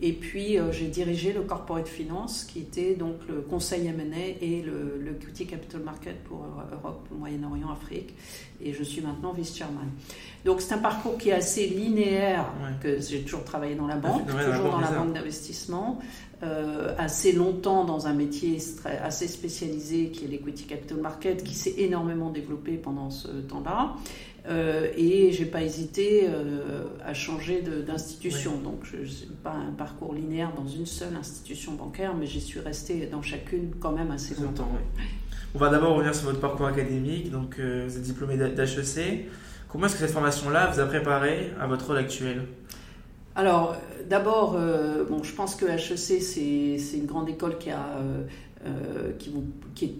[0.00, 5.00] Et puis j'ai dirigé le corporate finance, qui était donc le conseil M&A et le,
[5.02, 8.14] le equity capital market pour Europe, Moyen-Orient, Afrique.
[8.60, 9.86] Et je suis maintenant vice-chairman.
[10.44, 12.46] Donc c'est un parcours qui est assez linéaire,
[12.80, 15.98] que j'ai toujours travaillé dans la banque, toujours dans la banque d'investissement,
[16.42, 18.58] euh, assez longtemps dans un métier
[19.02, 23.94] assez spécialisé qui est l'equity capital market, qui s'est énormément développé pendant ce temps-là.
[24.48, 28.58] Euh, et j'ai pas hésité euh, à changer d'institution.
[28.58, 32.60] Donc je n'ai pas un parcours linéaire dans une seule institution bancaire, mais j'y suis
[32.60, 34.70] restée dans chacune quand même assez longtemps.
[35.54, 37.30] On va d'abord revenir sur votre parcours académique.
[37.30, 39.28] Donc vous êtes diplômé d'HEC.
[39.68, 42.46] Comment est-ce que cette formation-là vous a préparé à votre rôle actuel?
[43.38, 43.76] Alors,
[44.08, 48.22] d'abord, euh, bon, je pense que HEC, c'est une grande école qui, a, euh,
[48.66, 49.44] euh, qui, vous,
[49.76, 49.94] qui est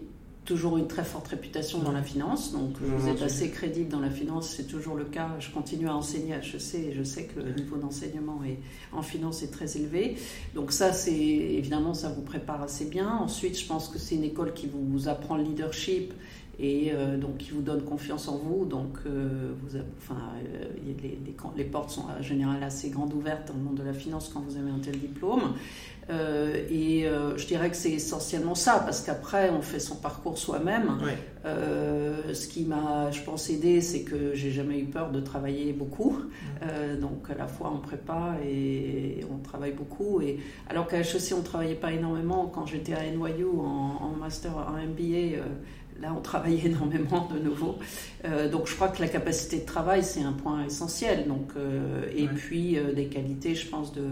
[0.49, 4.09] toujours une très forte réputation dans la finance, donc vous êtes assez crédible dans la
[4.09, 5.29] finance, c'est toujours le cas.
[5.41, 8.41] Je continue à enseigner à HEC et je sais que le niveau d'enseignement
[8.93, 10.17] en finance est très élevé.
[10.55, 13.11] Donc ça, c'est évidemment, ça vous prépare assez bien.
[13.11, 16.15] Ensuite, je pense que c'est une école qui vous apprend le leadership
[16.59, 18.65] et euh, donc qui vous donne confiance en vous.
[18.65, 21.19] Donc, euh, vous enfin, euh, les,
[21.57, 24.41] les, portes sont en général assez grandes ouvertes dans le monde de la finance quand
[24.41, 25.55] vous avez un tel diplôme.
[26.11, 30.99] Et je dirais que c'est essentiellement ça, parce qu'après, on fait son parcours soi-même.
[31.45, 36.23] ce qui m'a, je pense, aidé, c'est que j'ai jamais eu peur de travailler beaucoup.
[37.01, 40.21] donc, à la fois, on prépare et on travaille beaucoup.
[40.21, 42.47] Et, alors qu'à HEC, on ne travaillait pas énormément.
[42.47, 45.43] Quand j'étais à NYU en, en master, en MBA,
[46.01, 47.79] Là, on travaille énormément de nouveau.
[48.25, 51.27] Euh, donc, je crois que la capacité de travail, c'est un point essentiel.
[51.27, 54.05] Donc, euh, et puis, euh, des qualités, je pense, de,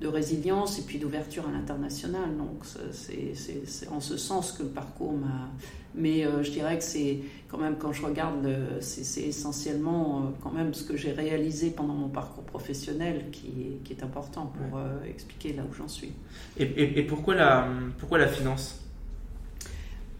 [0.00, 2.36] de résilience et puis d'ouverture à l'international.
[2.36, 5.48] Donc, c'est en ce sens que le parcours m'a.
[5.94, 8.46] Mais je dirais que c'est quand même, quand je regarde,
[8.80, 14.02] c'est essentiellement quand même ce que j'ai réalisé pendant mon parcours professionnel qui, qui est
[14.02, 14.78] important pour
[15.08, 16.12] expliquer là où j'en suis.
[16.58, 17.66] Et, et, et, pourquoi, la,
[17.98, 18.85] pourquoi la finance?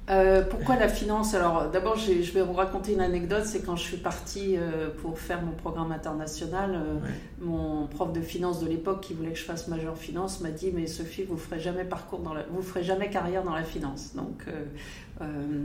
[0.08, 1.34] Euh, pourquoi la finance?
[1.34, 3.42] Alors d'abord, je vais vous raconter une anecdote.
[3.44, 6.98] C'est quand je suis partie euh, pour faire mon programme international, euh,
[7.40, 10.70] mon prof de finance de l'époque qui voulait que je fasse major finance m'a dit
[10.72, 14.14] mais Sophie, vous ferez jamais parcours dans la, vous ferez jamais carrière dans la finance.
[14.14, 14.44] Donc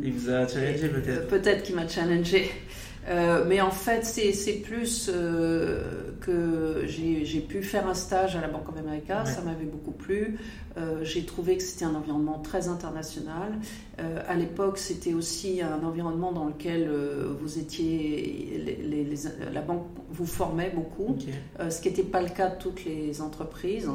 [0.04, 1.28] il vous a challengé peut-être.
[1.28, 2.50] Peut-être qu'il m'a challengé.
[3.48, 5.12] Mais en fait, c'est plus
[6.22, 10.38] que j'ai pu faire un stage à la Banque of America, ça m'avait beaucoup plu.
[10.78, 13.54] Euh, j'ai trouvé que c'était un environnement très international.
[14.28, 16.90] à l'époque, c'était aussi un environnement dans lequel
[17.40, 19.08] vous étiez, les,
[19.54, 21.18] la banque vous formait beaucoup,
[21.70, 23.88] ce qui n'était pas le cas de toutes les entreprises.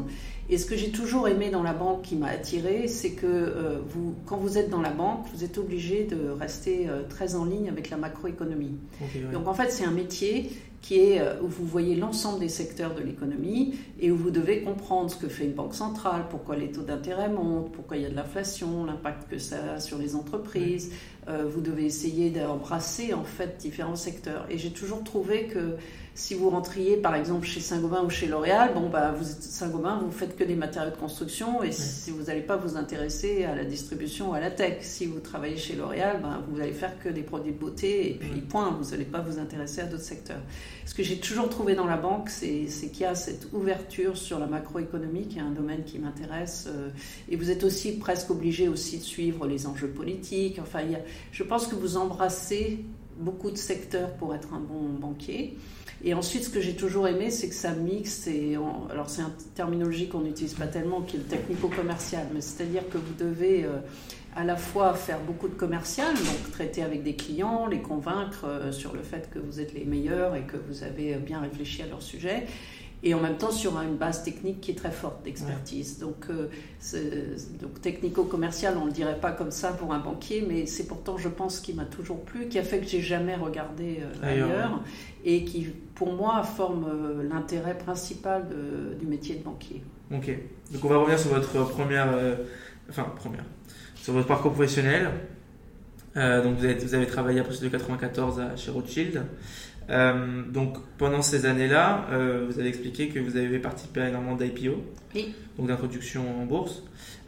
[0.49, 3.79] Et ce que j'ai toujours aimé dans la banque qui m'a attiré, c'est que euh,
[3.89, 7.45] vous, quand vous êtes dans la banque, vous êtes obligé de rester euh, très en
[7.45, 8.77] ligne avec la macroéconomie.
[9.33, 10.51] Donc en fait, c'est un métier
[10.83, 14.63] qui est euh, où vous voyez l'ensemble des secteurs de l'économie et où vous devez
[14.63, 18.07] comprendre ce que fait une banque centrale, pourquoi les taux d'intérêt montent, pourquoi il y
[18.07, 20.93] a de l'inflation, l'impact que ça a sur les entreprises.
[21.27, 24.47] vous devez essayer d'embrasser en fait différents secteurs.
[24.49, 25.77] Et j'ai toujours trouvé que
[26.17, 30.01] si vous rentriez par exemple chez Saint-Gobain ou chez L'Oréal, bon bah vous êtes Saint-Gobain,
[30.03, 33.55] vous faites que des matériaux de construction et si vous n'allez pas vous intéresser à
[33.55, 36.99] la distribution ou à la tech, si vous travaillez chez L'Oréal, ben, vous allez faire
[36.99, 40.03] que des produits de beauté et puis point, vous n'allez pas vous intéresser à d'autres
[40.03, 40.41] secteurs.
[40.87, 44.39] Ce que j'ai toujours trouvé dans la banque, c'est qu'il y a cette ouverture sur
[44.39, 46.89] la macroéconomie qui est un domaine qui m'intéresse euh,
[47.29, 50.59] et vous êtes aussi presque obligé aussi de suivre les enjeux politiques.
[50.63, 51.01] Enfin, il y a,
[51.31, 52.85] je pense que vous embrassez
[53.19, 55.57] beaucoup de secteurs pour être un bon banquier.
[56.07, 58.29] Et ensuite, ce que j'ai toujours aimé, c'est que ça mixe.
[58.29, 58.57] Et
[58.91, 62.29] alors, c'est une terminologie qu'on n'utilise pas tellement, qui est le technico-commercial.
[62.33, 63.79] Mais c'est-à-dire que vous devez euh,
[64.37, 68.71] à la fois faire beaucoup de commercial, donc traiter avec des clients, les convaincre euh,
[68.71, 71.87] sur le fait que vous êtes les meilleurs et que vous avez bien réfléchi à
[71.89, 72.47] leur sujet
[73.03, 75.99] et en même temps sur une base technique qui est très forte d'expertise.
[75.99, 76.49] Donc, euh,
[77.61, 81.19] donc technico-commercial, on ne le dirait pas comme ça pour un banquier, mais c'est pourtant,
[81.19, 84.81] je pense, qui m'a toujours plu, qui a fait que j'ai jamais regardé euh, ailleurs,
[85.25, 88.45] et qui, pour moi, forme euh, l'intérêt principal
[88.99, 89.83] du métier de banquier.
[90.13, 90.31] Ok.
[90.73, 92.09] Donc on va revenir sur votre première,
[92.89, 93.45] enfin première,
[93.95, 95.11] sur votre parcours professionnel.
[96.15, 99.23] donc vous avez, vous avez travaillé à partir de 94 à, chez Rothschild.
[99.91, 104.37] Euh, donc pendant ces années-là, euh, vous avez expliqué que vous avez participé à énormément
[104.37, 104.83] d'IPO,
[105.59, 106.83] donc d'introduction en bourse.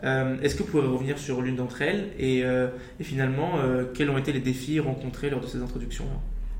[0.05, 3.59] Euh, est-ce que vous pouvez revenir sur l'une d'entre elles et, et finalement,
[3.95, 6.19] quels ont été les défis rencontrés lors de ces introductions-là?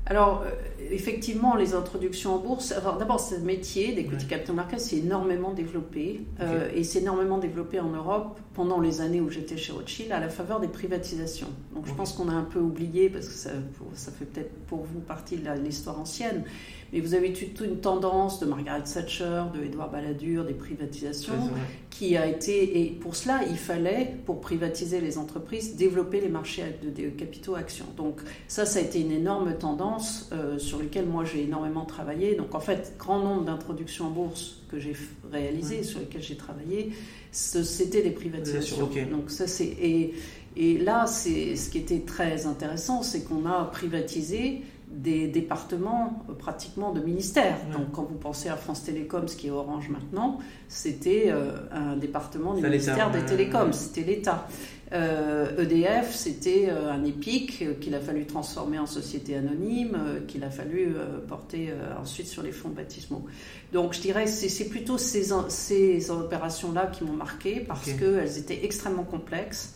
[0.09, 0.49] Alors, euh,
[0.89, 6.67] effectivement, les introductions en bourse, d'abord, ce métier d'equity capital market s'est énormément développé euh,
[6.73, 10.29] et s'est énormément développé en Europe pendant les années où j'étais chez Rothschild à la
[10.29, 11.49] faveur des privatisations.
[11.75, 13.51] Donc, je pense qu'on a un peu oublié parce que ça,
[13.93, 16.43] ça fait peut-être pour vous partie de l'histoire ancienne,
[16.91, 21.51] Mais vous avez toute une tendance de Margaret Thatcher, de Edouard Balladur, des privatisations,
[21.89, 22.81] qui a été.
[22.81, 27.85] Et pour cela, il fallait, pour privatiser les entreprises, développer les marchés de, capitaux actions.
[27.97, 32.35] Donc, ça, ça a été une énorme tendance euh, sur laquelle moi j'ai énormément travaillé.
[32.35, 34.95] Donc, en fait, grand nombre d'introductions en bourse que j'ai
[35.31, 36.91] réalisées, sur lesquelles j'ai travaillé,
[37.31, 38.89] c'était des privatisations.
[39.11, 39.65] Donc, ça, c'est.
[39.81, 40.15] Et,
[40.57, 46.33] et là, c'est ce qui était très intéressant, c'est qu'on a privatisé des départements euh,
[46.33, 47.57] pratiquement de ministères.
[47.71, 51.95] Donc quand vous pensez à France Télécom, ce qui est Orange maintenant, c'était euh, un
[51.95, 54.47] département du ministère des Télécoms, c'était l'État.
[54.91, 59.95] EDF, euh, e c'était un EPIC qu'il a fallu transformer en société anonyme,
[60.27, 60.95] qu'il a fallu
[61.27, 61.71] porter
[62.01, 63.23] ensuite sur les fonds baptismaux.
[63.71, 69.03] Donc je dirais c'est plutôt ces, ces opérations-là qui m'ont marqué parce qu'elles étaient extrêmement
[69.03, 69.75] complexes.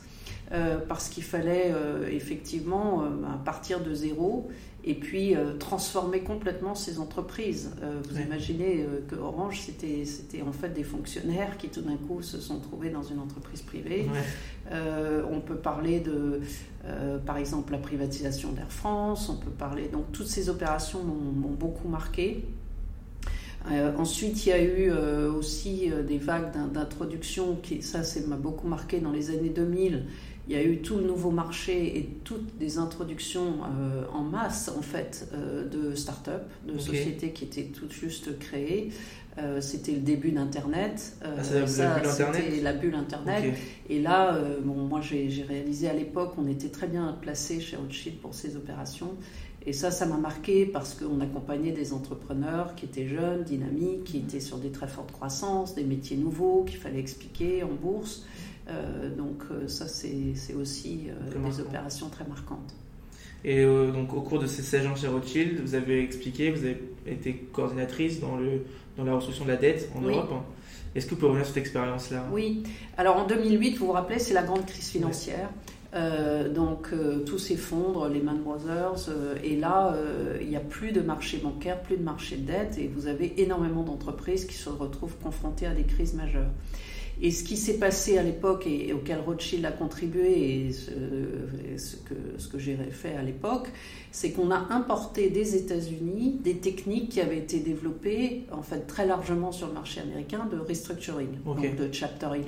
[0.90, 1.72] parce qu'il fallait
[2.12, 3.04] effectivement
[3.46, 4.50] partir de zéro
[4.86, 7.72] et puis euh, transformer complètement ces entreprises.
[7.82, 11.96] Euh, vous imaginez euh, que Orange, c'était, c'était en fait des fonctionnaires qui tout d'un
[11.96, 14.08] coup se sont trouvés dans une entreprise privée.
[14.72, 16.42] on peut parler de,
[17.26, 21.88] par exemple, la privatisation d'Air France, on peut parler, donc toutes ces opérations m'ont, beaucoup
[21.88, 22.46] marqué.
[23.98, 29.00] ensuite, il y a eu aussi des vagues d'introduction, qui, ça, ça m'a beaucoup marqué
[29.00, 30.06] dans les années 2000
[30.48, 34.70] il y a eu tout le nouveau marché et toutes des introductions euh, en masse
[34.78, 38.92] en fait euh, de start-up, de sociétés qui étaient toutes juste créées.
[39.40, 41.16] Euh, c'était le début d'Internet.
[41.24, 43.56] Ah, c'était la bulle Internet.
[43.90, 48.18] Et là, bon, moi j'ai réalisé à l'époque, on était très bien placé chez Rothschild
[48.18, 49.16] pour ces opérations.
[49.66, 54.18] Et ça, ça m'a marqué parce qu'on accompagnait des entrepreneurs qui étaient jeunes, dynamiques, qui
[54.18, 58.26] étaient sur des très fortes croissances, des métiers nouveaux qu'il fallait expliquer en bourse.
[58.70, 62.74] Euh, donc euh, ça, c'est aussi euh, des opérations très marquantes.
[63.46, 66.82] Et donc au cours de ces 16 ans chez Rothschild, vous avez expliqué, vous avez
[67.06, 68.64] été coordinatrice dans, le,
[68.96, 70.32] dans la restriction de la dette en Europe.
[70.96, 72.24] Est-ce que vous pouvez revenir sur cette expérience-là?
[72.32, 72.64] Oui.
[72.98, 75.50] Alors en 2008, vous vous rappelez, c'est la grande crise financière.
[76.56, 76.92] donc
[77.26, 79.10] tout s'effondre, les Man Brothers,
[79.44, 79.94] et là,
[80.40, 83.42] il n'y a plus de marché bancaire, plus de marché de dette, et vous avez
[83.42, 86.52] énormément d'entreprises qui se retrouvent confrontées à des crises majeures.
[87.22, 90.92] Et ce qui s'est passé à l'époque et, auquel Rothschild a contribué et ce,
[91.78, 93.70] ce que, ce que j'ai fait à l'époque,
[94.14, 99.08] c'est qu'on a importé des États-Unis des techniques qui avaient été développées en fait très
[99.08, 102.46] largement sur le marché américain de restructuring, donc de Chapter 11.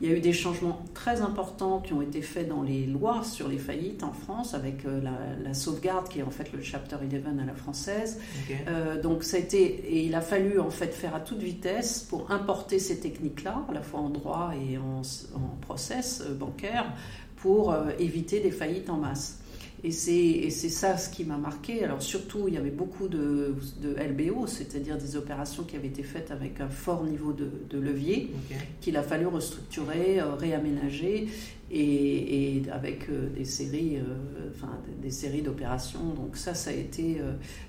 [0.00, 3.24] Il y a eu des changements très importants qui ont été faits dans les lois
[3.24, 5.00] sur les faillites en France avec euh,
[5.42, 8.20] la, sauvegarde qui est en fait le Chapter 11 à la française.
[8.68, 12.06] Euh, donc ça a été et il a fallu en fait faire à toute vitesse
[12.08, 15.02] pour importer ces techniques-là, la fois en droit et en,
[15.34, 16.92] en process euh, bancaire,
[17.36, 19.38] pour éviter des faillites en masse.
[19.84, 21.84] Et c'est ça ce qui m'a marqué.
[21.84, 26.02] Alors surtout, il y avait beaucoup de, de LBO, c'est-à-dire des opérations qui avaient été
[26.02, 28.32] faites avec un fort niveau de, de levier,
[28.80, 31.28] qu'il a fallu restructurer, euh, réaménager,
[31.70, 36.14] et, et avec euh, des séries, euh, enfin des séries d'opérations.
[36.14, 37.20] Donc ça, ça a été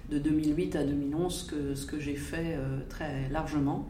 [0.10, 2.58] de 2008 à 2011 que, ce que j'ai fait
[2.90, 3.88] très largement.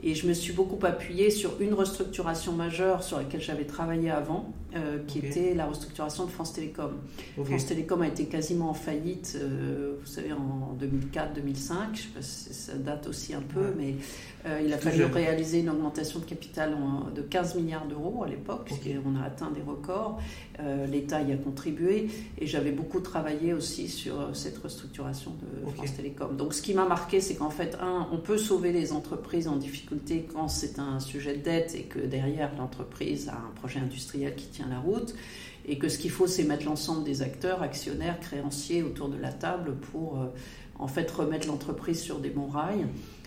[0.00, 4.10] Euh, et je me suis beaucoup appuyée sur une restructuration majeure sur laquelle j'avais travaillé
[4.10, 6.92] avant, euh, qui était la restructuration de France Télécom.
[7.44, 11.94] France Télécom a été quasiment en faillite, euh, vous savez, en 2004-2005.
[11.94, 13.96] Je sais pas si ça date aussi un peu, mais
[14.64, 16.74] il a fallu réaliser une augmentation de capital
[17.14, 18.70] de 15 milliards d'euros à l'époque,
[19.04, 20.18] on a atteint des records.
[20.90, 22.08] L'État y a contribué
[22.38, 26.36] et j'avais beaucoup travaillé aussi sur cette restructuration de France Télécom.
[26.36, 29.56] Donc ce qui m'a marqué, c'est qu'en fait, un, on peut sauver les entreprises en
[29.56, 29.89] difficulté
[30.32, 34.46] quand c'est un sujet de dette et que derrière l'entreprise a un projet industriel qui
[34.46, 35.14] tient la route.
[35.66, 39.32] Et que ce qu'il faut, c'est mettre l'ensemble des acteurs, actionnaires, créanciers autour de la
[39.32, 40.26] table pour euh,
[40.78, 42.86] en fait remettre l'entreprise sur des bons rails.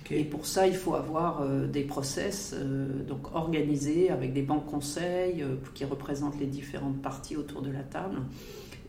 [0.09, 4.65] Et pour ça, il faut avoir euh, des process euh, donc organisés avec des banques
[4.65, 8.17] conseils qui représentent les différentes parties autour de la table.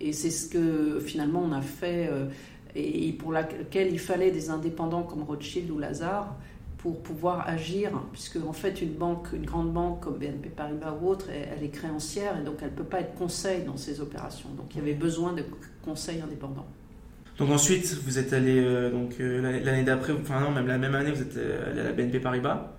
[0.00, 2.10] Et c'est ce que finalement on a fait
[2.74, 6.34] et pour laquelle il fallait des indépendants comme Rothschild ou Lazare
[6.85, 11.09] pour pouvoir agir, puisque en fait une banque, une grande banque comme BNP Paribas ou
[11.09, 14.51] autre, elle, est créancière et donc elle ne peut pas être conseil dans ces opérations.
[14.51, 15.42] Donc il y avait besoin de
[15.83, 16.66] conseils indépendants.
[17.38, 20.94] Donc ensuite, vous êtes allé euh, donc euh, l'année d'après, enfin non, même la même
[20.94, 22.75] année, vous êtes euh, allé à la BNP Paribas.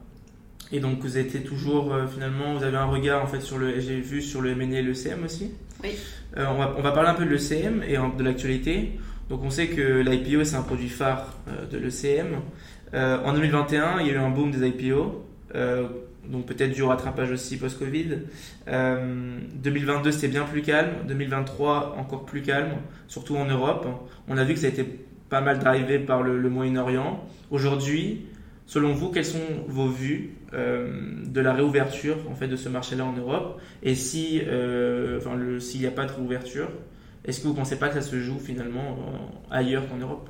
[0.72, 4.00] Et donc vous étiez toujours finalement, vous avez un regard en fait sur le, j'ai
[4.00, 5.50] vu sur le MNE et le CM aussi.
[5.84, 5.96] Oui.
[6.38, 9.00] on, va, on va parler un peu de l'ECM et de l'actualité.
[9.30, 11.34] Donc on sait que l'IPO c'est un produit phare
[11.72, 12.40] de l'ECM.
[12.94, 15.88] Euh, en 2021, il y a eu un boom des IPO, euh,
[16.26, 18.20] donc peut-être du rattrapage aussi post-Covid.
[18.68, 20.92] 2022, euh, c'était bien plus calme.
[21.08, 22.74] 2023, encore plus calme,
[23.08, 23.88] surtout en Europe.
[24.28, 24.86] On a vu que ça a été
[25.30, 27.24] pas mal drivé par le, Moyen-Orient.
[27.52, 28.28] Aujourd'hui,
[28.66, 33.14] selon vous, quelles sont vos vues de la réouverture en fait de ce marché-là en
[33.14, 33.60] Europe?
[33.84, 34.42] Et si,
[35.18, 36.70] enfin, s'il n'y a pas de réouverture,
[37.26, 38.98] est-ce que vous ne pensez pas que ça se joue finalement
[39.50, 40.30] ailleurs qu'en Europe?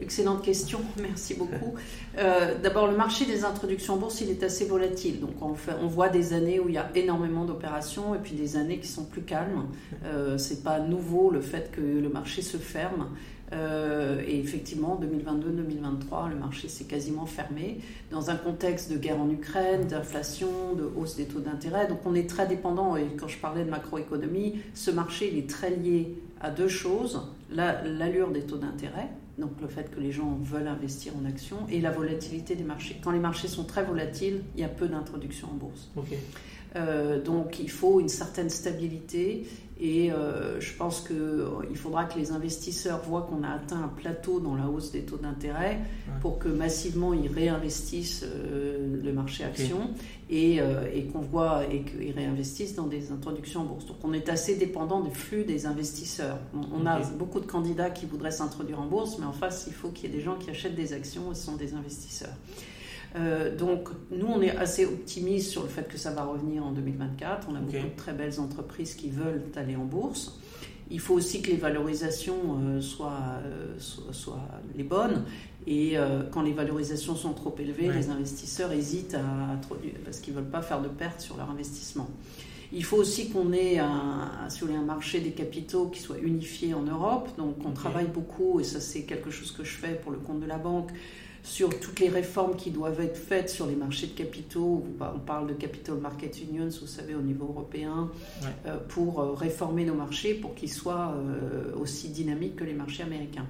[0.00, 1.74] Excellente question, merci beaucoup.
[2.18, 5.20] Euh, d'abord, le marché des introductions en bourse, il est assez volatile.
[5.20, 8.78] Donc, on, voit des années où il y a énormément d'opérations et puis des années
[8.78, 9.66] qui sont plus calmes.
[10.04, 13.10] Euh, c'est pas nouveau le fait que le marché se ferme.
[13.52, 17.78] Euh, et effectivement, 2022-2023, le marché s'est quasiment fermé
[18.10, 21.86] dans un contexte de guerre en Ukraine, d'inflation, de hausse des taux d'intérêt.
[21.86, 22.96] Donc, on est très dépendant.
[22.96, 27.22] Et quand je parlais de macroéconomie, ce marché, il est très lié à deux choses
[27.52, 29.08] l'allure des taux d'intérêt
[29.38, 32.96] donc le fait que les gens veulent investir en actions, et la volatilité des marchés.
[33.02, 35.90] Quand les marchés sont très volatiles, il y a peu d'introduction en bourse.
[36.76, 39.46] Euh, donc il faut une certaine stabilité
[39.80, 43.88] et euh, je pense qu'il euh, faudra que les investisseurs voient qu'on a atteint un
[43.88, 45.80] plateau dans la hausse des taux d'intérêt
[46.20, 49.90] pour que massivement ils réinvestissent euh, le marché action
[50.30, 50.60] et,
[51.12, 53.86] qu'on voit et qu'ils réinvestissent dans des introductions en bourse.
[53.86, 56.38] Donc on est assez dépendant du flux des investisseurs.
[56.72, 59.88] On, a beaucoup de candidats qui voudraient s'introduire en bourse, mais en face, il faut
[59.88, 62.34] qu'il y ait des gens qui achètent des actions et ce sont des investisseurs.
[63.16, 66.72] Euh, donc, nous, on est assez optimistes sur le fait que ça va revenir en
[66.72, 67.48] 2024.
[67.50, 70.40] On a beaucoup de très belles entreprises qui veulent aller en bourse.
[70.90, 75.24] Il faut aussi que les valorisations euh, soient, euh, soient, les bonnes.
[75.66, 75.96] Et
[76.30, 79.58] quand les valorisations sont trop élevées, les investisseurs hésitent à,
[80.04, 82.06] parce qu'ils ne veulent pas faire de pertes sur leur investissement.
[82.70, 87.30] Il faut aussi qu'on ait un, un marché des capitaux qui soit unifié en Europe.
[87.38, 90.40] Donc on travaille beaucoup, et ça c'est quelque chose que je fais pour le compte
[90.40, 90.90] de la banque,
[91.44, 94.82] sur toutes les réformes qui doivent être faites sur les marchés de capitaux.
[94.98, 98.10] On parle de Capital Market Unions, vous savez, au niveau européen,
[98.66, 103.02] euh, pour euh, réformer nos marchés pour qu'ils soient euh, aussi dynamiques que les marchés
[103.02, 103.46] américains.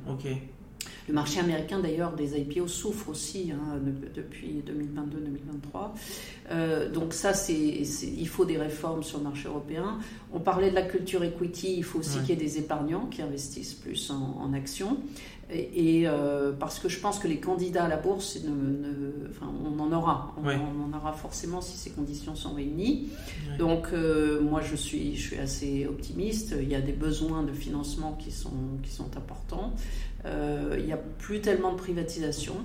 [1.07, 3.79] Le marché américain, d'ailleurs, des IPO souffre aussi hein,
[4.15, 4.63] depuis
[6.51, 6.93] 2022-2023.
[6.93, 9.99] donc ça, c'est, il faut des réformes sur le marché européen.
[10.33, 13.23] On parlait de la culture equity, il faut aussi qu'il y ait des épargnants qui
[13.23, 14.99] investissent plus en, en actions.
[15.51, 18.39] Et, euh, parce que je pense que les candidats à la bourse,
[19.31, 20.35] enfin, on en aura.
[20.43, 23.11] On, en aura forcément si ces conditions sont réunies.
[23.59, 26.55] Donc, euh, moi, je suis, je suis assez optimiste.
[26.61, 28.51] Il y a des besoins de financement qui sont,
[28.83, 29.75] qui sont importants.
[30.27, 32.57] Euh, il n'y a plus tellement de privatisation.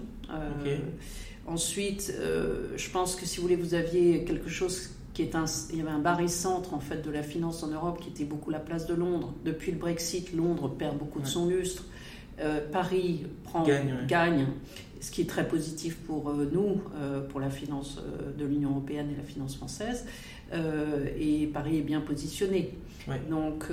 [1.47, 2.13] Ensuite,
[2.77, 5.81] je pense que si vous voulez, vous aviez quelque chose qui est un, il y
[5.81, 8.85] avait un barycentre en fait de la finance en Europe qui était beaucoup la place
[8.85, 9.33] de Londres.
[9.43, 11.83] Depuis le Brexit, Londres perd beaucoup de son lustre.
[12.39, 13.65] Euh, Paris prend,
[14.07, 14.47] gagne,
[15.01, 17.99] ce qui est très positif pour euh, nous, euh, pour la finance
[18.37, 20.05] de l'Union européenne et la finance française.
[20.53, 22.73] et Paris est bien positionné.
[23.29, 23.65] Donc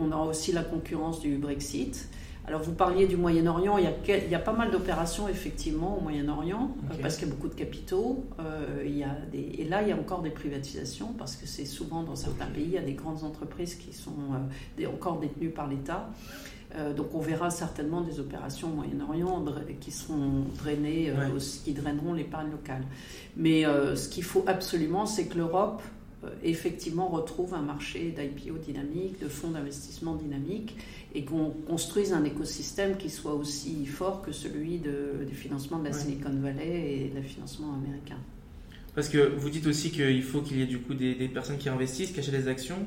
[0.00, 2.08] on aura aussi la concurrence du Brexit.
[2.48, 6.74] Alors vous parliez du Moyen-Orient, il, il, y a pas mal d'opérations effectivement au Moyen-Orient,
[7.00, 8.24] parce qu'il y a beaucoup de capitaux.
[8.84, 11.66] il y a des, et là, il y a encore des privatisations, parce que c'est
[11.66, 14.12] souvent dans certains pays, il y a des grandes entreprises qui sont
[14.86, 16.08] encore détenues par l'État.
[16.76, 19.42] Euh, donc on verra certainement des opérations au Moyen-Orient
[19.80, 22.82] qui seront drainées, euh, qui draineront l'épargne locale.
[23.36, 25.82] Mais euh, ce qu'il faut absolument, c'est que l'Europe
[26.42, 30.76] effectivement retrouve un marché d'IPO dynamique, de fonds d'investissement dynamique,
[31.14, 35.84] et qu'on construise un écosystème qui soit aussi fort que celui de, du financement de
[35.84, 38.18] la Silicon Valley et du financement américain.
[38.94, 41.58] Parce que vous dites aussi qu'il faut qu'il y ait du coup des, des, personnes
[41.58, 42.84] qui investissent, qui achètent des actions.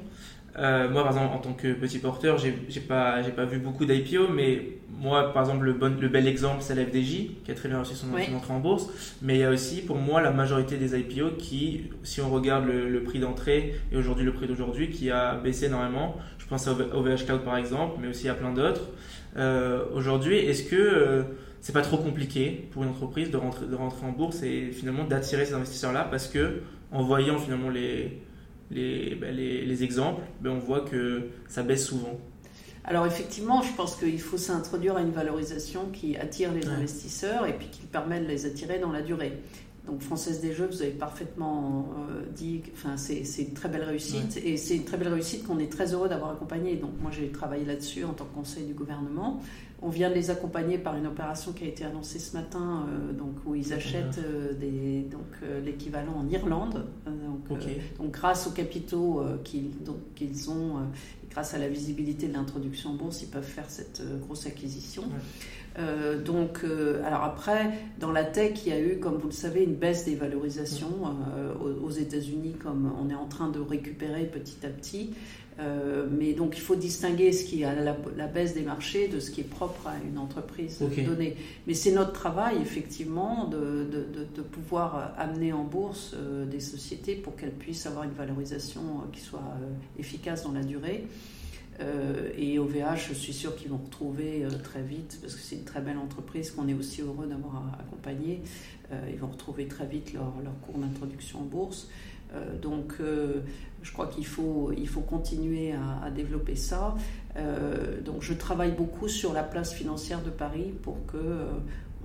[0.57, 4.27] Euh, moi, par exemple, en tant que petit porteur, j'ai pas, pas vu beaucoup d'IPO,
[4.27, 7.77] mais moi, par exemple, le, bon, le bel exemple, c'est l'FDJ, qui a très bien
[7.77, 8.89] réussi son, entrée en bourse.
[9.21, 12.65] Mais il y a aussi, pour moi, la majorité des IPO qui, si on regarde
[12.65, 16.17] le, prix d'entrée et aujourd'hui le prix d'aujourd'hui, qui a baissé énormément.
[16.37, 18.89] Je pense à OVH Cloud, par exemple, mais aussi à plein d'autres.
[19.37, 21.23] Euh, aujourd'hui, est-ce que euh,
[21.61, 25.05] c'est pas trop compliqué pour une entreprise de rentrer, de rentrer en bourse et finalement
[25.05, 28.19] d'attirer ces investisseurs-là parce que en voyant finalement les
[28.71, 32.19] ben, les, les, exemples, ben on voit que ça baisse souvent.
[32.83, 37.53] Alors effectivement, je pense qu'il faut s'introduire à une valorisation qui attire les investisseurs et
[37.53, 39.33] puis qui permet de les attirer dans la durée.
[39.85, 44.39] Donc Française des Jeux, vous avez parfaitement euh, dit, enfin, c'est une très belle réussite
[44.43, 46.75] et c'est une très belle réussite qu'on est très heureux d'avoir accompagné.
[46.75, 49.41] Donc moi j'ai travaillé là-dessus en tant que conseil du gouvernement.
[49.81, 53.13] On vient de les accompagner par une opération qui a été annoncée ce matin, euh,
[53.13, 55.25] donc où ils achètent euh, des, donc
[55.63, 56.85] l'équivalent en Irlande.
[57.05, 57.59] Donc,
[57.97, 60.77] donc, grâce aux capitaux qu'ils ont,
[61.29, 65.03] grâce à la visibilité de l'introduction en bourse, ils peuvent faire cette grosse acquisition.
[65.79, 69.33] Euh, donc, euh, alors après, dans la tech, il y a eu, comme vous le
[69.33, 74.25] savez, une baisse des valorisations euh, aux, États-Unis, comme on est en train de récupérer
[74.25, 75.13] petit à petit.
[76.11, 79.29] Mais donc il faut distinguer ce qui est la, la, baisse des marchés de ce
[79.29, 81.35] qui est propre à une entreprise donnée.
[81.67, 86.15] Mais c'est notre travail, effectivement, de, de, de, pouvoir amener en bourse
[86.49, 88.81] des sociétés pour qu'elles puissent avoir une valorisation
[89.11, 89.57] qui soit
[89.99, 91.05] efficace dans la durée.
[91.81, 95.55] Euh, et OVH, je suis sûr qu'ils vont retrouver euh, très vite, parce que c'est
[95.55, 98.41] une très belle entreprise qu'on est aussi heureux d'avoir accompagné.
[98.91, 101.89] Euh, ils vont retrouver très vite leur, leur cours d'introduction en bourse.
[102.61, 102.93] donc,
[103.83, 106.95] je crois qu'il faut, il faut continuer à, à développer ça.
[108.05, 111.45] donc, je travaille beaucoup sur la place financière de Paris pour que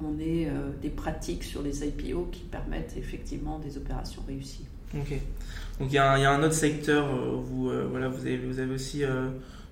[0.03, 0.49] on ait
[0.83, 4.67] des pratiques sur les IPO qui permettent effectivement des opérations réussies.
[4.95, 5.15] Ok.
[5.81, 7.09] Donc il y, a un autre secteur,
[7.41, 9.05] vous, voilà, vous, avez, vous avez aussi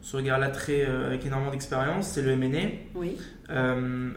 [0.05, 2.99] ce regard-là très euh, avec énormément d'expérience, c'est le M&A.
[2.99, 3.17] Oui.
[3.49, 4.11] Euh,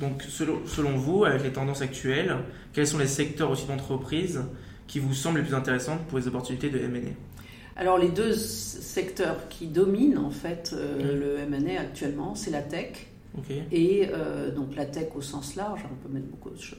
[0.00, 2.34] donc selon, selon, vous, avec les tendances actuelles,
[2.72, 4.40] quels sont les secteurs aussi d'entreprise
[4.88, 9.48] qui vous semblent les plus intéressants pour les opportunités de M&A Alors les deux secteurs
[9.48, 13.06] qui dominent en fait euh, le M&A actuellement, c'est la tech.
[13.70, 14.08] Et
[14.56, 16.78] donc la tech au sens large, on peut mettre beaucoup de choses.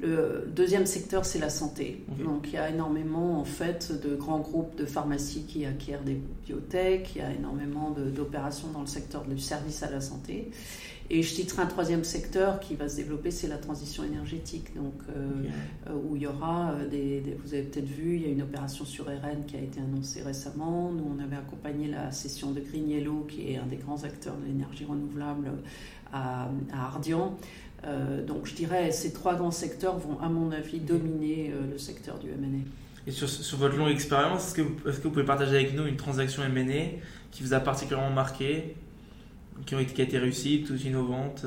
[0.00, 2.04] Le deuxième secteur, c'est la santé.
[2.24, 6.20] Donc, il y a énormément, en fait, de grands groupes de pharmacies qui acquièrent des
[6.46, 7.16] biotech.
[7.16, 10.50] Il y a énormément d'opérations dans le secteur du service à la santé.
[11.10, 14.74] Et je citerai un troisième secteur qui va se développer, c'est la transition énergétique.
[14.74, 15.44] Donc, euh,
[15.88, 18.42] euh, où il y aura euh, des, Vous avez peut-être vu, il y a une
[18.42, 20.92] opération sur RN qui a été annoncée récemment.
[20.92, 24.36] Nous, on avait accompagné la session de Green Yellow, qui est un des grands acteurs
[24.36, 25.50] de l'énergie renouvelable
[26.12, 27.38] à, à Ardian.
[27.84, 32.18] Euh, donc je dirais ces trois grands secteurs vont, à mon avis, dominer le secteur
[32.18, 32.68] du M&A.
[33.06, 35.86] Et sur, sur, votre longue expérience, est-ce que, est que, vous pouvez partager avec nous
[35.86, 36.98] une transaction M&A
[37.30, 38.74] qui vous a particulièrement marqué,
[39.66, 41.44] qui a été réussie, toute innovante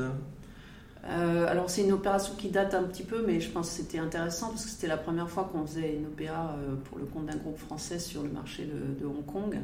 [1.03, 3.97] euh, alors c'est une opération qui date un petit peu, mais je pense que c'était
[3.97, 7.37] intéressant parce que c'était la première fois qu'on faisait une OPA pour le compte d'un
[7.37, 9.57] groupe français sur le marché de, Hong Kong.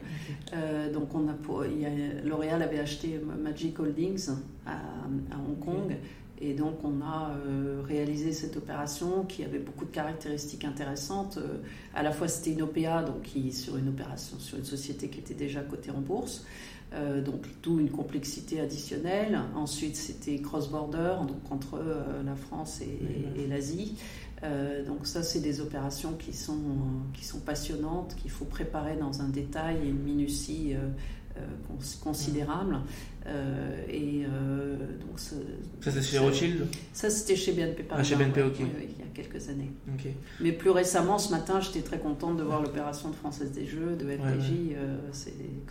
[0.91, 1.35] donc on a,
[2.25, 4.29] L'Oréal avait acheté Magic Holdings
[4.65, 4.79] à,
[5.35, 5.95] Hong Kong.
[6.39, 11.37] Et donc on a euh, réalisé cette opération qui avait beaucoup de caractéristiques intéressantes.
[11.37, 11.57] Euh,
[11.95, 15.19] à la fois c'était une OPA, donc qui, sur une opération sur une société qui
[15.19, 16.45] était déjà cotée en bourse,
[16.93, 19.39] euh, donc tout une complexité additionnelle.
[19.55, 21.79] Ensuite c'était cross-border, donc entre
[22.23, 23.95] la France et, et l'Asie.
[24.85, 26.59] donc ça c'est des opérations qui sont,
[27.13, 30.75] qui sont passionnantes, qu'il faut préparer dans un détail et une minutie
[32.03, 32.77] considérable.
[33.27, 35.35] Euh, et euh, donc ça,
[35.81, 36.67] c'était chez Rothschild?
[36.93, 37.97] Ça, c'était chez BNP Paribas.
[37.97, 38.55] Ah, chez BNP, ok.
[38.59, 39.71] il y a quelques années.
[40.39, 43.97] Mais plus récemment, ce matin, j'étais très contente de voir l'opération de Française des Jeux,
[43.99, 44.97] de FDJ, euh,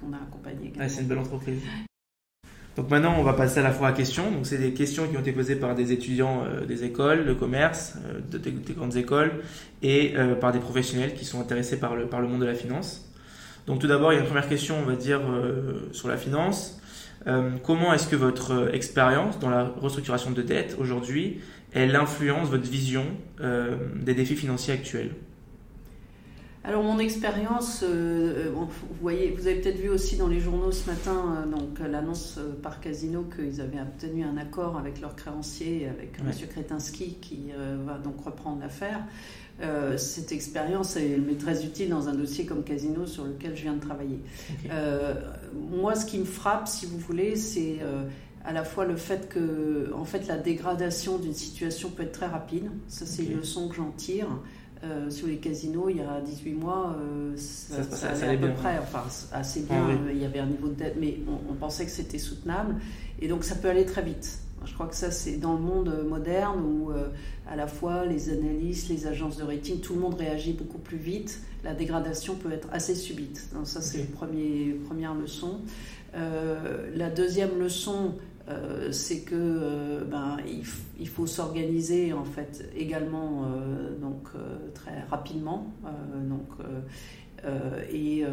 [0.00, 0.72] qu'on a accompagné.
[0.88, 1.60] c'est une belle entreprise.
[2.76, 4.30] Donc maintenant, on va passer à la fois à questions.
[4.30, 7.94] Donc c'est des questions qui ont été posées par des étudiants des écoles de commerce,
[8.30, 9.32] de, des grandes écoles,
[9.82, 10.12] et
[10.42, 13.05] par des professionnels qui sont intéressés par le, par le monde de la finance.
[13.66, 15.20] Donc tout d'abord, il y a une première question, on va dire,
[15.92, 16.80] sur la finance.
[17.26, 21.40] Euh, comment est-ce que votre euh, expérience dans la restructuration de dette aujourd'hui,
[21.72, 23.04] elle influence votre vision
[23.40, 25.10] euh, des défis financiers actuels?
[26.62, 28.66] Alors mon expérience, vous
[29.00, 33.22] voyez, vous avez peut-être vu aussi dans les journaux ce matin, donc l'annonce par Casino
[33.22, 36.48] qu'ils avaient obtenu un accord avec leur créancier, avec M.
[36.48, 37.52] Kretinsky, qui
[37.86, 38.98] va donc reprendre l'affaire.
[39.62, 43.62] Euh, cette expérience, elle m'est très utile dans un dossier comme Casino sur lequel je
[43.62, 44.20] viens de travailler.
[44.70, 45.14] Euh,
[45.54, 48.02] moi, ce qui me frappe, si vous voulez, c'est euh,
[48.44, 52.26] à la fois le fait que, en fait, la dégradation d'une situation peut être très
[52.26, 52.70] rapide.
[52.88, 54.28] Ça, c'est une leçon que j'en tire.
[55.08, 56.96] sur les casinos, il y a 18 mois,
[57.36, 59.98] ça, allait à peu près, enfin assez bien.
[60.10, 61.18] Il y avait un niveau de dette, mais
[61.50, 62.76] on pensait que c'était soutenable.
[63.20, 64.45] Et donc, ça peut aller très vite.
[64.64, 67.08] Je crois que ça, c'est dans le monde moderne où euh,
[67.46, 70.96] à la fois les analystes, les agences de rating, tout le monde réagit beaucoup plus
[70.96, 71.40] vite.
[71.62, 73.48] La dégradation peut être assez subite.
[73.54, 74.04] Donc ça, c'est la
[74.86, 75.60] première leçon.
[76.14, 78.14] Euh, la deuxième leçon,
[78.48, 80.38] euh, c'est que ben,
[80.98, 83.46] il, faut s'organiser en fait également
[84.00, 84.28] donc
[84.74, 85.72] très rapidement
[86.28, 86.48] donc
[87.92, 88.24] et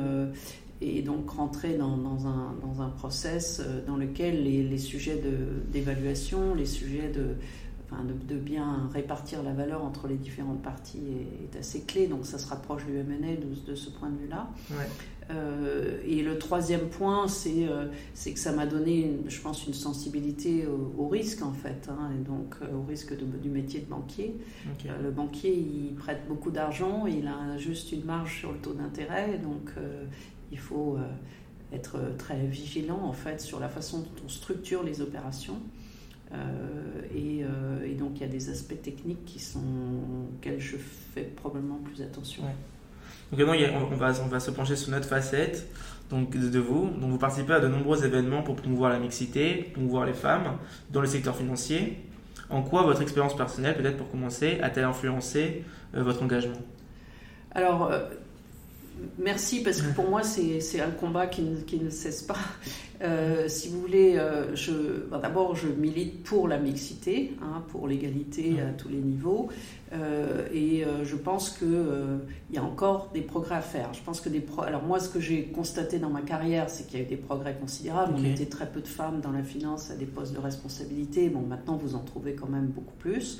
[0.83, 5.21] et donc rentrer dans, dans, un, dans un process euh, dans lequel les, les sujets
[5.71, 7.35] d'évaluation, les sujets de,
[7.89, 11.01] enfin de, de, bien répartir la valeur entre les différentes parties
[11.53, 12.07] est, assez clé.
[12.07, 14.49] Donc ça se rapproche du M&A de, de, ce point de vue-là.
[15.31, 17.85] Euh, et le troisième point, c'est euh,
[18.25, 20.67] que ça m'a donné, je pense, une sensibilité
[20.97, 24.35] au, risque en fait, hein, et donc au risque du métier de banquier.
[25.01, 29.37] le banquier, il prête beaucoup d'argent, il a juste une marge sur le taux d'intérêt,
[29.37, 29.71] donc
[30.53, 35.01] il faut euh, être très vigilant en fait sur la façon dont on structure les
[35.01, 35.59] opérations.
[36.33, 36.37] Euh,
[37.15, 39.59] euh, et, donc il y a des aspects techniques qui sont
[40.35, 42.43] auxquels je fais probablement plus attention.
[43.31, 45.67] Donc maintenant, on va, on va se pencher sur notre facette
[46.09, 46.89] donc, de, vous.
[46.89, 50.57] Donc vous participez à de nombreux événements pour promouvoir la mixité, promouvoir les femmes
[50.91, 51.99] dans le secteur financier.
[52.49, 55.63] En quoi votre expérience personnelle, peut-être pour commencer, a-t-elle influencé
[55.95, 56.61] euh, votre engagement?
[57.51, 57.91] Alors,
[59.17, 62.37] merci parce que pour moi, c'est un combat qui ne, qui ne cesse pas.
[63.01, 64.19] Euh, si vous voulez,
[64.53, 64.71] je,
[65.09, 69.49] ben, d'abord, je milite pour la mixité, hein, pour l'égalité à tous les niveaux.
[69.93, 72.17] Euh, et euh, je pense qu'il euh,
[72.51, 73.93] y a encore des progrès à faire.
[73.93, 74.63] Je pense que des pro...
[74.63, 77.17] Alors moi, ce que j'ai constaté dans ma carrière, c'est qu'il y a eu des
[77.17, 78.15] progrès considérables.
[78.17, 81.29] On était très peu de femmes dans la finance à des postes de responsabilité.
[81.29, 83.39] Bon, maintenant, vous en trouvez quand même beaucoup plus.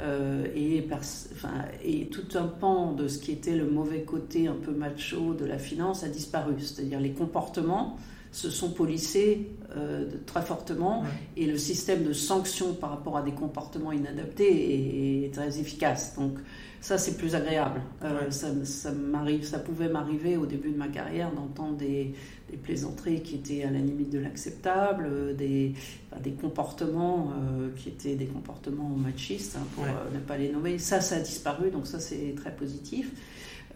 [0.00, 4.72] Et, enfin, et tout un pan de ce qui était le mauvais côté un peu
[4.72, 6.54] macho de la finance a disparu.
[6.58, 7.96] C'est-à-dire les comportements
[8.34, 11.04] se sont polissés euh, très fortement
[11.36, 16.16] et le système de sanctions par rapport à des comportements inadaptés est, très efficace.
[16.16, 16.38] Donc
[16.80, 17.80] ça, c'est plus agréable.
[18.02, 22.12] Euh, ça, ça m'arrive, ça pouvait m'arriver au début de ma carrière d'entendre des,
[22.50, 25.72] des, plaisanteries qui étaient à la limite de l'acceptable, euh, des,
[26.20, 27.32] des comportements
[27.76, 30.78] qui étaient des comportements machistes, hein, pour ne pas les nommer.
[30.78, 33.12] Ça, ça a disparu, donc ça, c'est très positif.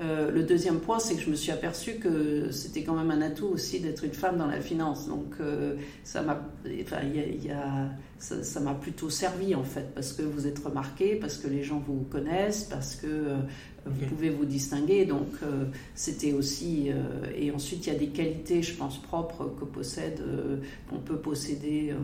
[0.00, 3.20] Euh, le deuxième point, c'est que je me suis aperçue que c'était quand même un
[3.20, 5.08] atout aussi d'être une femme dans la finance.
[5.08, 5.74] Donc euh,
[6.04, 6.40] ça m'a,
[6.82, 11.48] enfin, y a, ça plutôt servi en fait, parce que vous êtes remarqué, parce que
[11.48, 13.36] les gens vous connaissent, parce que euh,
[13.86, 15.04] vous pouvez vous distinguer.
[15.04, 15.26] Donc
[15.94, 16.90] c'était aussi.
[17.34, 20.20] et ensuite, il y a des qualités, je pense, propres que possède,
[20.90, 21.94] qu'on peut posséder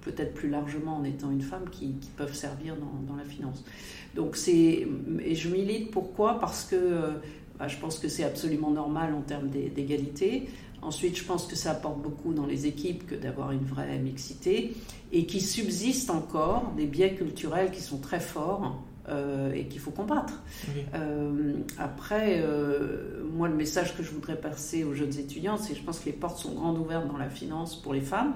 [0.00, 3.62] peut-être plus largement en étant une femme, qui, peuvent servir dans, dans la finance.
[4.14, 4.86] Donc c'est
[5.24, 7.10] et je milite pourquoi Parce que euh,
[7.58, 10.48] bah, je pense que c'est absolument normal en termes d'égalité.
[10.80, 14.76] Ensuite, je pense que ça apporte beaucoup dans les équipes que d'avoir une vraie mixité
[15.12, 19.90] et qui subsiste encore des biais culturels qui sont très forts euh, et qu'il faut
[19.90, 20.34] combattre.
[20.94, 22.40] Euh, après,
[23.32, 26.06] moi, le message que je voudrais passer aux jeunes étudiants, c'est que je pense que
[26.06, 28.34] les portes sont grandes ouvertes dans la finance pour les femmes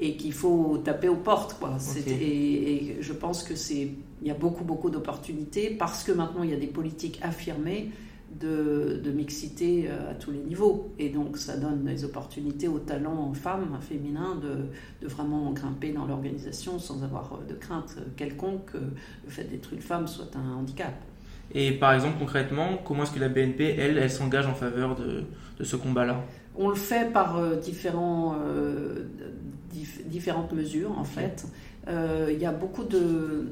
[0.00, 1.58] et qu'il faut taper aux portes.
[1.58, 1.76] Quoi.
[2.06, 3.90] et, je pense que c'est
[4.22, 7.90] il y a beaucoup, beaucoup d'opportunités parce que maintenant il y a des politiques affirmées
[8.40, 10.92] de, mixité euh, à tous les niveaux.
[10.98, 16.78] Et donc ça donne des opportunités aux talents femmes, féminins, de, vraiment grimper dans l'organisation
[16.78, 20.94] sans avoir euh, de crainte quelconque que le fait d'être une femme soit un handicap.
[21.54, 25.24] Et par exemple, concrètement, comment est-ce que la BNP, elle, elle s'engage en faveur de,
[25.62, 26.24] ce combat-là?
[26.56, 28.36] On le fait par euh, différents,
[30.06, 31.46] différentes mesures, en fait.
[31.88, 33.48] Il y a beaucoup de,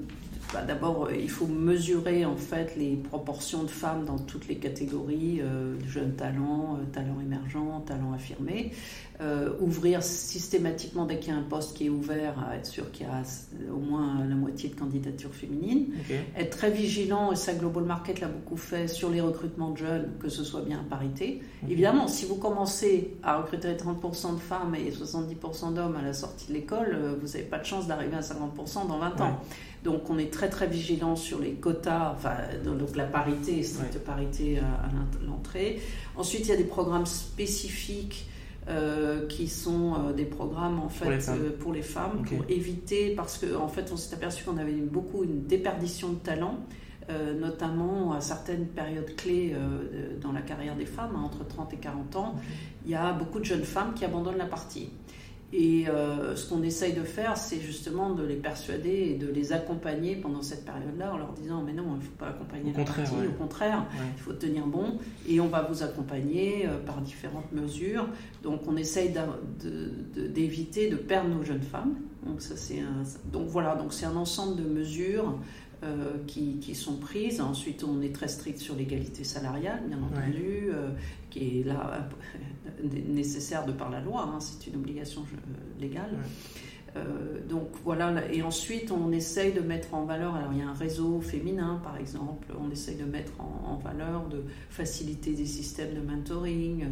[0.52, 4.56] bah, d'abord, euh, il faut mesurer en fait les proportions de femmes dans toutes les
[4.56, 8.72] catégories, euh, jeunes talents, euh, talents émergents, talents affirmés.
[9.60, 13.06] ouvrir systématiquement dès qu'il y a un poste qui est ouvert, à être sûr qu'il
[13.06, 13.22] y a
[13.70, 15.88] au moins la moitié de candidatures féminines.
[16.38, 20.12] Être très vigilant, et ça Global Market l'a beaucoup fait, sur les recrutements de jeunes,
[20.20, 21.42] que ce soit bien à parité.
[21.68, 26.48] Évidemment, si vous commencez à recruter 30% de femmes et 70% d'hommes à la sortie
[26.48, 29.38] de l'école, vous n'avez pas de chance d'arriver à 50% dans 20 ans.
[29.84, 34.58] Donc on est très très vigilant sur les quotas, enfin, donc la parité, stricte parité
[34.58, 34.88] à,
[35.26, 35.80] l'entrée.
[36.16, 38.26] Ensuite, il y a des programmes spécifiques
[38.68, 43.64] euh, qui sont euh, des programmes en fait pour les femmes, pour, éviter parce qu'en
[43.64, 46.58] en fait on s'est aperçu qu'on avait beaucoup une déperdition de talent.
[47.08, 49.56] Euh, notamment à certaines périodes clés
[50.20, 52.36] dans la carrière des femmes, hein, entre 30 et 40 ans,
[52.84, 54.90] il y a beaucoup de jeunes femmes qui abandonnent la partie.
[55.52, 59.52] Et euh, ce qu'on essaye de faire, c'est justement de les persuader et de les
[59.52, 62.84] accompagner pendant cette période-là en leur disant Mais non, il ne faut pas accompagner la
[62.84, 63.84] partie, au contraire,
[64.16, 64.98] il faut tenir bon
[65.28, 68.08] et on va vous accompagner euh, par différentes mesures.
[68.44, 69.12] Donc on essaye
[70.14, 71.96] d'éviter de, perdre nos jeunes femmes.
[72.24, 75.38] Donc, ça, un, donc voilà, donc c'est un ensemble de mesures
[75.82, 77.40] euh, qui, qui, sont prises.
[77.40, 80.90] Ensuite, on est très strict sur l'égalité salariale, bien entendu, euh,
[81.30, 82.06] qui est là
[82.84, 85.24] euh, nécessaire de par la loi, hein, c'est une obligation
[85.80, 86.18] légale.
[87.48, 90.74] Donc voilà, et ensuite on essaye de mettre en valeur, alors il y a un
[90.74, 96.00] réseau féminin par exemple, on essaye de mettre en, valeur, de faciliter des systèmes de
[96.00, 96.84] mentoring.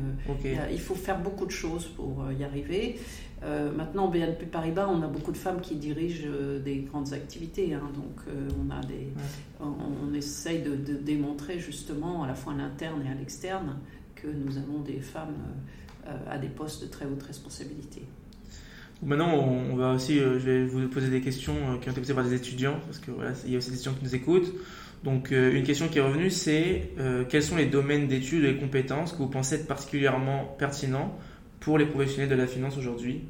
[0.70, 2.99] il faut faire beaucoup de choses pour y arriver.
[3.44, 7.74] Euh, maintenant, BNP Paribas, on a beaucoup de femmes qui dirigent euh, des grandes activités.
[7.74, 9.12] Hein, donc, euh, on, a des,
[9.61, 13.78] on, essaye de, démontrer justement, à la fois à l'interne et à l'externe,
[14.14, 15.36] que nous avons des femmes
[16.26, 18.03] à des postes de très haute responsabilité.
[19.03, 22.24] Maintenant, on, va aussi, je vais vous poser des questions qui ont été posées par
[22.24, 24.53] des étudiants, parce qu'il voilà, y a aussi des étudiants qui nous écoutent.
[25.05, 26.90] Donc, une question qui est revenue, c'est
[27.28, 31.16] quels sont les domaines d'études et compétences que vous pensez être particulièrement pertinents
[31.61, 33.22] pour les professionnels de la finance aujourd'hui?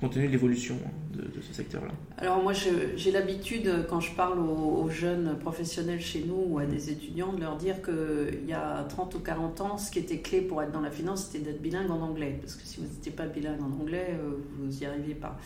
[0.00, 0.76] Compte tenu de l'évolution
[1.12, 6.44] de, ce secteur-là Alors moi, j'ai l'habitude, quand je parle aux, jeunes professionnels chez nous
[6.48, 9.90] ou à des étudiants, de leur dire qu'il y a 30 ou 40 ans, ce
[9.90, 12.38] qui était clé pour être dans la finance, c'était d'être bilingue en anglais.
[12.40, 15.38] Parce que si vous n'étiez pas bilingue en anglais, euh, vous n'y arriviez pas.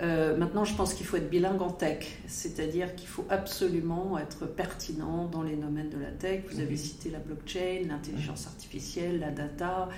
[0.00, 4.46] Euh, maintenant, je pense qu'il faut être bilingue en tech, c'est-à-dire qu'il faut absolument être
[4.46, 6.42] pertinent dans les domaines de la tech.
[6.52, 9.88] Vous avez cité la blockchain, l'intelligence artificielle, la data.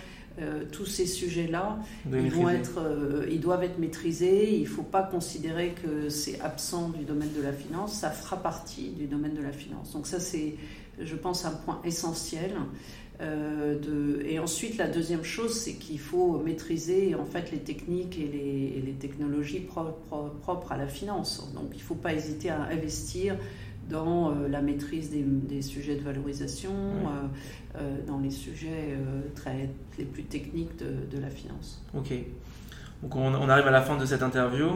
[0.40, 1.78] Euh, tous ces sujets-là,
[2.10, 4.54] ils, vont être, euh, ils doivent être maîtrisés.
[4.54, 7.94] Il ne faut pas considérer que c'est absent du domaine de la finance.
[7.94, 9.92] Ça fera partie du domaine de la finance.
[9.92, 10.54] Donc ça, c'est,
[11.00, 12.52] je pense, un point essentiel.
[13.20, 14.24] Euh, de...
[14.24, 18.82] Et ensuite, la deuxième chose, c'est qu'il faut maîtriser en fait les techniques et les,
[18.86, 21.52] les technologies propres, propres, à la finance.
[21.54, 23.36] Donc, il ne faut pas hésiter à investir
[23.90, 26.72] dans euh, la maîtrise des, des, sujets de valorisation,
[27.76, 28.96] euh, dans les sujets
[29.34, 31.82] très, les plus techniques de, de la finance.
[31.94, 32.12] Ok.
[33.02, 34.68] Donc on, on, arrive à la fin de cette interview.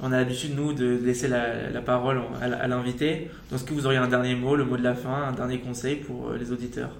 [0.00, 3.30] On a l'habitude, nous, de laisser la, la parole à, à l'invité.
[3.50, 5.58] Donc est-ce que vous auriez un dernier mot, le mot de la fin, un dernier
[5.60, 6.94] conseil pour les auditeurs?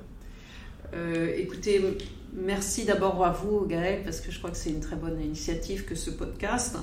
[0.94, 1.80] Euh, écoutez,
[2.34, 5.84] merci d'abord à vous, Gaël, parce que je crois que c'est une très bonne initiative
[5.84, 6.76] que ce podcast.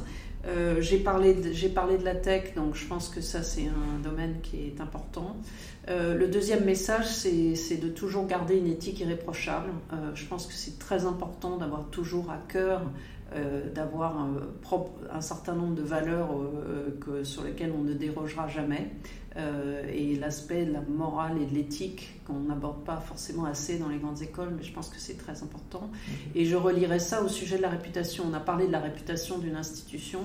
[0.48, 1.36] Euh, j'ai parlé,
[1.76, 5.36] parlé de la tech, donc je pense que ça c'est un domaine qui est important.
[5.90, 9.70] Euh, le deuxième message, c'est de toujours garder une éthique irréprochable.
[10.14, 12.82] je pense que c'est très important d'avoir toujours à cœur
[13.76, 14.32] d'avoir un,
[15.12, 16.30] un, certain nombre de valeurs
[17.00, 18.90] que, sur lesquelles on ne dérogera jamais.
[19.38, 23.88] Euh, et l'aspect de la morale et de l'éthique qu'on n'aborde pas forcément assez dans
[23.88, 25.92] les grandes écoles, mais je pense que c'est très important.
[26.34, 28.24] Et je relierai ça au sujet de la réputation.
[28.28, 30.22] On a parlé de la réputation d'une institution,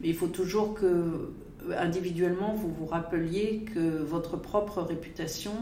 [0.00, 1.30] mais il faut toujours que euh,
[1.78, 5.52] individuellement vous vous rappeliez que votre propre réputation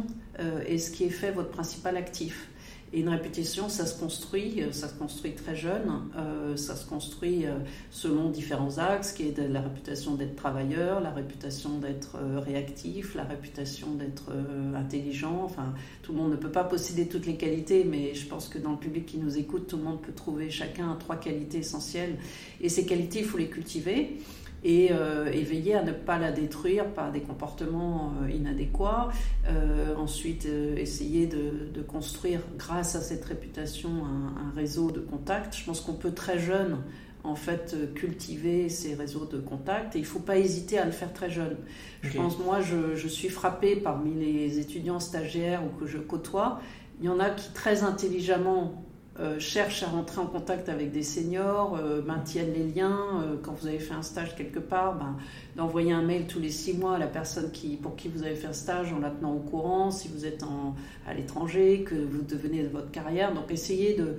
[0.40, 2.48] euh, est ce qui est fait votre principal actif.
[2.92, 6.86] Et une réputation, ça se construit, euh, ça se construit très jeune, euh, ça se
[6.86, 7.58] construit euh,
[7.90, 13.94] selon différents axes, qui est la réputation d'être travailleur, la réputation d'être réactif, la réputation
[13.94, 14.32] d'être
[14.74, 15.42] intelligent.
[15.44, 18.58] Enfin, tout le monde ne peut pas posséder toutes les qualités, mais je pense que
[18.58, 22.16] dans le public qui nous écoute, tout le monde peut trouver chacun trois qualités essentielles.
[22.60, 24.18] Et ces qualités, il faut les cultiver
[24.64, 29.10] et, euh, veiller à ne pas la détruire par des comportements euh, inadéquats.
[29.48, 30.46] Euh, ensuite,
[30.76, 35.54] essayer de, construire, grâce à cette réputation, un, réseau de contacts.
[35.56, 36.78] Je pense qu'on peut très jeune
[37.22, 40.92] en fait cultiver ces réseaux de contacts et il ne faut pas hésiter à le
[40.92, 41.56] faire très jeune.
[42.02, 46.60] Je pense, moi, je, je, suis frappée parmi les étudiants stagiaires ou que je côtoie,
[47.00, 48.85] il y en a qui très intelligemment
[49.18, 53.22] euh, cherchent à rentrer en contact avec des seniors, euh, maintiennent les liens.
[53.22, 55.16] Euh, quand vous avez fait un stage quelque part, ben,
[55.56, 58.34] d'envoyer un mail tous les six mois à la personne qui, pour qui vous avez
[58.34, 60.74] fait un stage en la tenant au courant, si vous êtes en,
[61.06, 63.32] à l'étranger, que vous devenez de votre carrière.
[63.32, 64.16] Donc essayez de,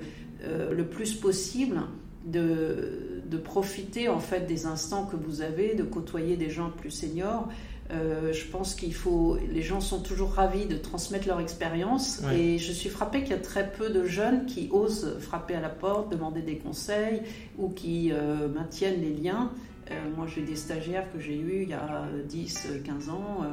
[0.72, 1.82] le plus possible
[2.26, 6.92] de, de profiter en fait des instants que vous avez, de côtoyer des gens plus
[6.92, 7.48] seniors
[7.92, 9.38] euh, je pense qu'il faut.
[9.50, 13.36] Les gens sont toujours ravis de transmettre leur expérience et je suis frappée qu'il y
[13.36, 17.22] a très peu de jeunes qui osent frapper à la porte, demander des conseils
[17.58, 19.52] ou qui euh, maintiennent les liens.
[19.90, 23.46] Euh, moi, j'ai des stagiaires que j'ai eus il y a 10, 15 ans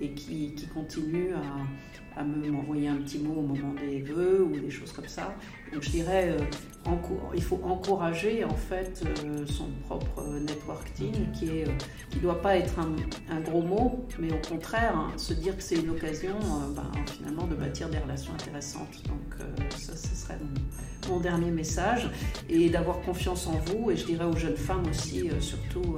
[0.00, 4.60] et qui, qui continuent à, à m'envoyer un petit mot au moment des vœux ou
[4.60, 5.34] des choses comme ça.
[5.72, 6.92] Donc je dirais, euh,
[7.34, 11.72] il faut encourager en fait euh, son propre networking qui est, euh,
[12.10, 15.76] qui doit pas être un, gros mot, mais au contraire hein, se dire que c'est
[15.76, 16.36] une occasion
[16.76, 19.02] ben, finalement de bâtir des relations intéressantes.
[19.08, 19.46] Donc
[19.78, 22.10] ça, ce serait mon, mon, dernier message
[22.50, 23.90] et d'avoir confiance en vous.
[23.90, 25.96] Et je dirais aux jeunes femmes aussi, surtout,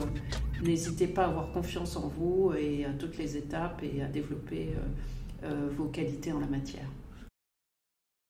[0.62, 4.75] n'hésitez pas à avoir confiance en vous et à toutes les étapes et à développer
[5.77, 6.87] vos qualités en la matière.